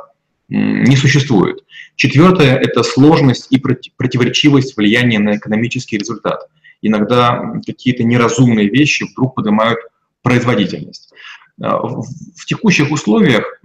не 0.50 0.96
существует. 0.96 1.64
Четвертое– 1.96 2.56
это 2.58 2.84
сложность 2.84 3.48
и 3.52 3.60
противоречивость 3.60 4.78
влияния 4.78 5.20
на 5.20 5.36
экономический 5.36 5.98
результат. 5.98 6.48
Иногда 6.82 7.54
какие-то 7.66 8.04
неразумные 8.04 8.70
вещи 8.70 9.06
вдруг 9.12 9.36
поднимают 9.36 9.80
производительность. 10.22 11.12
А, 11.62 11.78
в 11.80 12.46
текущих 12.46 12.92
условиях 12.92 13.60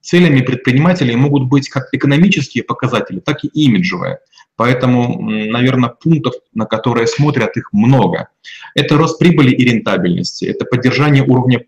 целями 0.00 0.40
предпринимателей 0.40 1.16
могут 1.16 1.44
быть 1.44 1.68
как 1.68 1.88
экономические 1.92 2.64
показатели, 2.64 3.20
так 3.20 3.44
и 3.44 3.48
имиджевые. 3.48 4.18
Поэтому, 4.56 5.20
наверное, 5.20 5.90
пунктов, 5.90 6.34
на 6.54 6.64
которые 6.64 7.06
смотрят, 7.06 7.56
их 7.56 7.72
много. 7.72 8.28
Это 8.74 8.96
рост 8.96 9.18
прибыли 9.18 9.50
и 9.50 9.64
рентабельности, 9.64 10.44
это 10.44 10.64
поддержание 10.64 11.24
уровня 11.24 11.64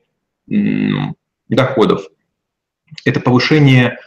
доходов, 1.48 2.06
это 3.04 3.20
повышение 3.20 3.98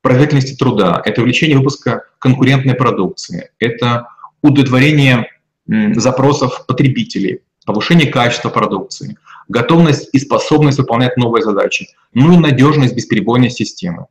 производительности 0.00 0.56
труда, 0.56 1.02
это 1.04 1.20
увеличение 1.20 1.58
выпуска 1.58 2.04
конкурентной 2.18 2.74
продукции, 2.74 3.50
это 3.58 4.08
удовлетворение 4.40 5.28
запросов 5.66 6.64
потребителей, 6.66 7.40
повышение 7.66 8.10
качества 8.10 8.48
продукции, 8.48 9.18
готовность 9.48 10.08
и 10.12 10.18
способность 10.18 10.78
выполнять 10.78 11.16
новые 11.16 11.42
задачи, 11.42 11.88
ну 12.12 12.32
и 12.32 12.38
надежность 12.38 12.94
бесперебойной 12.94 13.50
системы. 13.50 14.06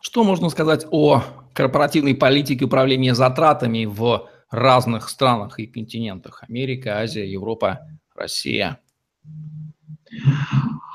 Что 0.00 0.24
можно 0.24 0.50
сказать 0.50 0.86
о 0.90 1.22
корпоративной 1.54 2.14
политике 2.14 2.66
управления 2.66 3.14
затратами 3.14 3.86
в 3.86 4.28
разных 4.50 5.08
странах 5.08 5.58
и 5.58 5.66
континентах? 5.66 6.42
Америка, 6.48 6.98
Азия, 6.98 7.30
Европа, 7.30 7.80
Россия. 8.14 8.78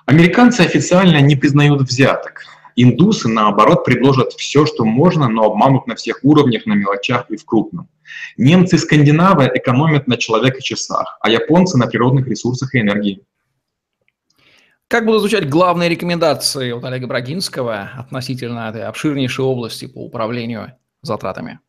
Американцы 0.06 0.62
официально 0.62 1.20
не 1.22 1.36
признают 1.36 1.82
взяток 1.82 2.44
Индусы, 2.82 3.28
наоборот, 3.28 3.84
предложат 3.84 4.32
все, 4.32 4.66
что 4.66 4.86
можно, 4.86 5.28
но 5.28 5.44
обманут 5.44 5.86
на 5.86 5.96
всех 5.96 6.20
уровнях, 6.24 6.66
на 6.66 6.76
мелочах 6.76 7.30
и 7.30 7.36
в 7.36 7.44
крупном. 7.44 7.90
Немцы 8.38 8.78
и 8.78 8.80
скандинавы 8.80 9.52
экономят 9.54 10.08
на 10.08 10.16
человека 10.16 10.62
часах, 10.62 11.18
а 11.20 11.30
японцы 11.30 11.78
на 11.78 11.88
природных 11.88 12.26
ресурсах 12.30 12.74
и 12.74 12.80
энергии. 12.80 13.22
Как 14.88 15.06
будут 15.06 15.20
звучать 15.20 15.50
главные 15.50 15.90
рекомендации 15.90 16.72
от 16.72 16.86
Олега 16.86 17.06
Брагинского 17.06 17.92
относительно 17.98 18.70
этой 18.70 18.84
обширнейшей 18.84 19.44
области 19.44 19.86
по 19.86 20.06
управлению 20.06 20.72
затратами? 21.02 21.60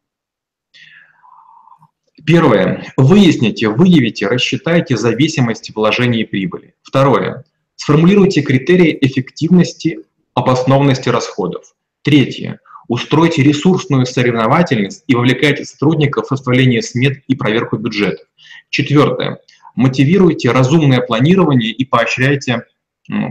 Первое. 2.25 2.85
Выясните, 2.97 3.69
выявите, 3.69 4.29
рассчитайте 4.29 4.97
зависимость 4.97 5.75
вложений 5.75 6.21
и 6.21 6.25
прибыли. 6.25 6.77
Второе. 6.83 7.45
Сформулируйте 7.75 8.43
критерии 8.43 8.97
эффективности, 9.01 10.05
обоснованности 10.41 11.09
расходов. 11.09 11.75
Третье. 12.03 12.61
Устройте 12.89 13.43
ресурсную 13.43 14.05
соревновательность 14.05 15.05
и 15.07 15.15
вовлекайте 15.15 15.65
сотрудников 15.65 16.25
в 16.25 16.29
составление 16.29 16.83
смет 16.83 17.23
и 17.29 17.37
проверку 17.37 17.77
бюджета. 17.77 18.25
Четвертое. 18.69 19.39
Мотивируйте 19.77 20.51
разумное 20.51 21.01
планирование 21.01 21.71
и 21.71 21.85
поощряйте 21.85 22.65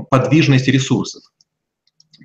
подвижность 0.09 0.67
ресурсов. 0.67 1.23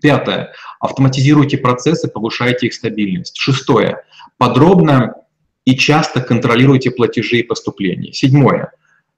Пятое. 0.00 0.52
Автоматизируйте 0.80 1.58
процессы, 1.58 2.08
повышайте 2.08 2.66
их 2.66 2.74
стабильность. 2.74 3.36
Шестое. 3.36 4.04
Подробно 4.38 5.14
и 5.64 5.76
часто 5.76 6.20
контролируйте 6.20 6.90
платежи 6.90 7.38
и 7.38 7.42
поступления. 7.42 8.12
Седьмое. 8.12 8.72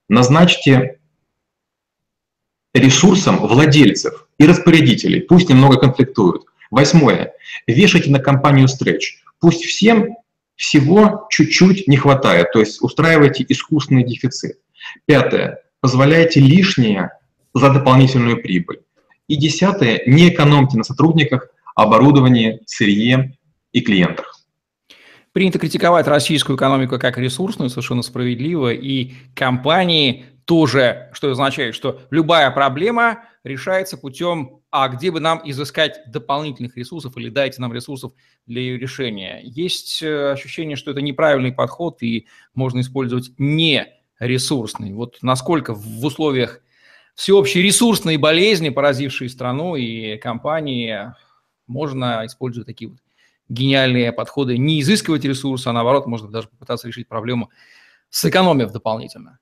Назначьте 0.09 1.01
ресурсам 2.73 3.39
владельцев 3.39 4.26
и 4.39 4.47
распорядителей, 4.47 5.21
пусть 5.21 5.49
немного 5.49 5.79
конфликтуют. 5.79 6.45
Восьмое. 6.71 7.33
Вешайте 7.67 8.11
на 8.11 8.19
компанию 8.19 8.69
стретч. 8.69 9.23
Пусть 9.41 9.65
всем 9.65 10.17
всего 10.57 11.27
чуть-чуть 11.31 11.87
не 11.87 11.97
хватает, 11.97 12.53
то 12.53 12.61
есть 12.61 12.83
устраивайте 12.83 13.45
искусственный 13.49 14.05
дефицит. 14.05 14.59
Пятое. 15.05 15.61
Позволяйте 15.81 16.41
лишнее 16.41 17.11
за 17.55 17.71
дополнительную 17.71 18.43
прибыль. 18.43 18.81
И 19.29 19.37
десятое, 19.37 20.03
не 20.07 20.29
экономьте 20.29 20.79
на 20.79 20.85
сотрудниках, 20.85 21.49
оборудовании, 21.75 22.61
сырье 22.67 23.37
и 23.73 23.81
клиентах. 23.81 24.41
Принято 25.33 25.59
критиковать 25.59 26.07
российскую 26.07 26.57
экономику 26.57 26.99
как 26.99 27.19
ресурсную, 27.19 27.69
совершенно 27.69 28.03
справедливо, 28.03 28.73
и 28.73 29.13
компании 29.35 30.25
тоже, 30.47 31.11
что 31.13 31.31
означает, 31.31 31.75
что 31.75 32.01
любая 32.11 32.51
проблема 32.51 33.25
решается 33.47 33.97
путем, 33.97 34.61
а 34.71 34.89
где 34.89 35.11
бы 35.11 35.21
нам 35.21 35.41
изыскать 35.45 36.01
дополнительных 36.09 36.77
ресурсов 36.77 37.17
или 37.17 37.29
дайте 37.29 37.61
нам 37.61 37.73
ресурсов 37.73 38.13
для 38.47 38.61
ее 38.61 38.79
решения. 38.79 39.41
Есть 39.43 40.03
э, 40.03 40.33
ощущение, 40.33 40.77
что 40.77 40.91
это 40.91 41.01
неправильный 41.01 41.53
подход 41.53 42.03
и 42.03 42.27
можно 42.55 42.81
использовать 42.81 43.31
не 43.39 43.87
ресурсный. 44.19 44.93
Вот 44.93 45.19
насколько 45.23 45.75
в 45.75 46.05
условиях 46.05 46.61
всеобщей 47.15 47.63
ресурсной 47.63 48.17
болезни, 48.17 48.69
поразившей 48.69 49.29
страну 49.29 49.77
и 49.77 50.17
компании, 50.19 51.15
можно 51.67 52.27
использовать 52.27 52.67
такие 52.67 52.91
вот 52.91 52.99
гениальные 53.49 54.13
подходы, 54.13 54.59
не 54.59 54.81
изыскивать 54.81 55.25
ресурсы, 55.25 55.69
а 55.69 55.73
наоборот, 55.73 56.07
можно 56.07 56.29
даже 56.29 56.49
попытаться 56.49 56.89
решить 56.89 57.09
проблему, 57.09 57.51
сэкономив 58.11 58.73
дополнительно. 58.73 59.39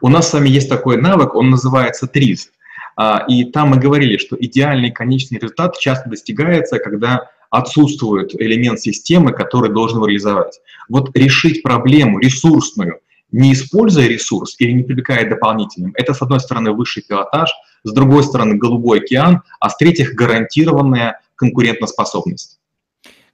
У 0.00 0.08
нас 0.08 0.30
с 0.30 0.32
вами 0.32 0.48
есть 0.48 0.68
такой 0.68 0.96
навык, 1.00 1.34
он 1.34 1.50
называется 1.50 2.06
ТРИЗ. 2.06 2.52
А, 3.02 3.24
и 3.28 3.44
там 3.44 3.70
мы 3.70 3.78
говорили, 3.78 4.18
что 4.18 4.36
идеальный 4.38 4.90
конечный 4.90 5.38
результат 5.38 5.78
часто 5.78 6.10
достигается, 6.10 6.78
когда 6.78 7.30
отсутствует 7.48 8.34
элемент 8.34 8.78
системы, 8.78 9.32
который 9.32 9.72
должен 9.72 9.96
его 9.96 10.06
реализовать. 10.06 10.60
Вот 10.90 11.16
решить 11.16 11.62
проблему 11.62 12.18
ресурсную– 12.18 13.00
не 13.32 13.52
используя 13.52 14.06
ресурс 14.06 14.56
или 14.58 14.72
не 14.72 14.82
привлекая 14.82 15.28
дополнительным, 15.28 15.92
это, 15.94 16.14
с 16.14 16.20
одной 16.20 16.40
стороны, 16.40 16.72
высший 16.72 17.02
пилотаж, 17.02 17.50
с 17.84 17.92
другой 17.92 18.24
стороны, 18.24 18.56
голубой 18.56 18.98
океан, 18.98 19.42
а 19.60 19.70
с 19.70 19.76
третьих, 19.76 20.14
гарантированная 20.14 21.20
конкурентоспособность. 21.36 22.58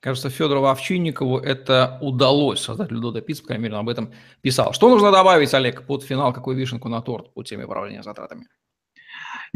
Кажется, 0.01 0.29
Федору 0.29 0.65
Овчинникову 0.67 1.39
это 1.39 1.99
удалось, 2.03 2.61
создателю 2.61 3.01
Дода 3.01 3.23
Пиц, 3.23 3.41
по 3.41 3.49
крайней 3.49 3.65
мере, 3.65 3.75
он 3.77 3.81
об 3.81 3.89
этом 3.89 4.13
писал. 4.43 4.75
Что 4.75 4.91
нужно 4.91 5.11
добавить, 5.11 5.55
Олег, 5.55 5.87
под 5.87 6.05
финал, 6.05 6.35
какую 6.35 6.57
вишенку 6.57 6.89
на 6.89 7.01
торт 7.01 7.33
по 7.33 7.43
теме 7.43 7.65
управления 7.65 8.03
затратами? 8.03 8.47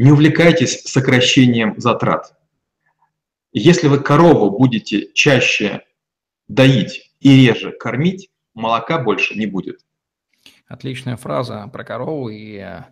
Не 0.01 0.11
увлекайтесь 0.11 0.81
сокращением 0.85 1.75
затрат. 1.77 2.33
Если 3.53 3.87
вы 3.87 3.99
корову 3.99 4.49
будете 4.49 5.11
чаще 5.13 5.83
доить 6.47 7.11
и 7.19 7.45
реже 7.45 7.71
кормить, 7.71 8.31
молока 8.55 8.97
больше 8.97 9.37
не 9.37 9.45
будет. 9.45 9.81
Отличная 10.67 11.17
фраза 11.17 11.69
про 11.71 11.83
корову. 11.83 12.29
И 12.29 12.55
э, 12.55 12.85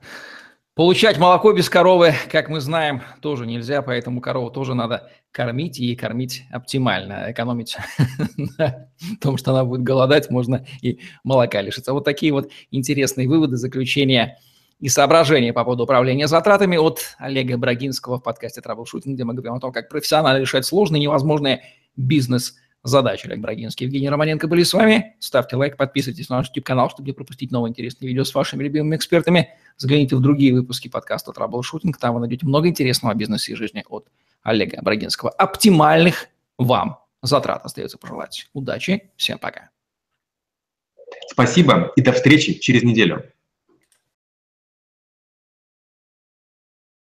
получать 0.75 1.17
молоко 1.17 1.51
без 1.51 1.67
коровы, 1.67 2.13
как 2.31 2.47
мы 2.47 2.59
знаем, 2.59 3.01
тоже 3.21 3.47
нельзя, 3.47 3.81
поэтому 3.81 4.21
корову 4.21 4.51
тоже 4.51 4.75
надо 4.75 5.09
кормить 5.31 5.79
и 5.79 5.95
кормить 5.95 6.43
оптимально. 6.51 7.31
Экономить 7.31 7.75
на 8.37 8.87
том, 9.19 9.37
что 9.37 9.49
она 9.49 9.65
будет 9.65 9.81
голодать, 9.81 10.29
можно 10.29 10.63
и 10.83 10.99
молока 11.23 11.59
лишиться. 11.63 11.91
Вот 11.91 12.05
такие 12.05 12.31
вот 12.33 12.51
интересные 12.69 13.27
выводы, 13.27 13.57
заключения 13.57 14.37
и 14.79 14.89
соображения 14.89 15.53
по 15.53 15.63
поводу 15.63 15.83
управления 15.83 16.27
затратами 16.27 16.77
от 16.77 17.15
Олега 17.17 17.57
Брагинского 17.57 18.17
в 18.17 18.23
подкасте 18.23 18.61
«Траблшутинг», 18.61 19.15
где 19.15 19.23
мы 19.23 19.33
говорим 19.33 19.55
о 19.55 19.59
том, 19.59 19.71
как 19.71 19.89
профессионально 19.89 20.39
решать 20.39 20.65
сложные 20.65 21.01
невозможные 21.01 21.63
бизнес-задачи 21.95 22.69
задач. 22.83 23.25
Олег 23.25 23.39
Брагинский, 23.39 23.85
Евгений 23.85 24.09
Романенко 24.09 24.47
были 24.47 24.63
с 24.63 24.73
вами. 24.73 25.15
Ставьте 25.19 25.55
лайк, 25.55 25.77
подписывайтесь 25.77 26.29
на 26.29 26.37
наш 26.37 26.47
YouTube-канал, 26.47 26.89
чтобы 26.89 27.07
не 27.07 27.13
пропустить 27.13 27.51
новые 27.51 27.71
интересные 27.71 28.07
видео 28.07 28.23
с 28.23 28.33
вашими 28.33 28.63
любимыми 28.63 28.95
экспертами. 28.95 29.49
Загляните 29.77 30.15
в 30.15 30.21
другие 30.21 30.53
выпуски 30.53 30.87
подкаста 30.87 31.31
«Траблшутинг». 31.31 31.97
Там 31.97 32.15
вы 32.15 32.21
найдете 32.21 32.45
много 32.45 32.67
интересного 32.67 33.13
о 33.13 33.15
бизнесе 33.15 33.53
и 33.53 33.55
жизни 33.55 33.83
от 33.87 34.07
Олега 34.43 34.81
Брагинского. 34.81 35.29
Оптимальных 35.31 36.27
вам 36.57 36.99
затрат 37.21 37.65
остается 37.65 37.97
пожелать. 37.97 38.49
Удачи, 38.53 39.11
всем 39.17 39.39
пока. 39.39 39.69
Спасибо 41.27 41.91
и 41.95 42.01
до 42.01 42.13
встречи 42.13 42.53
через 42.59 42.83
неделю. 42.83 43.31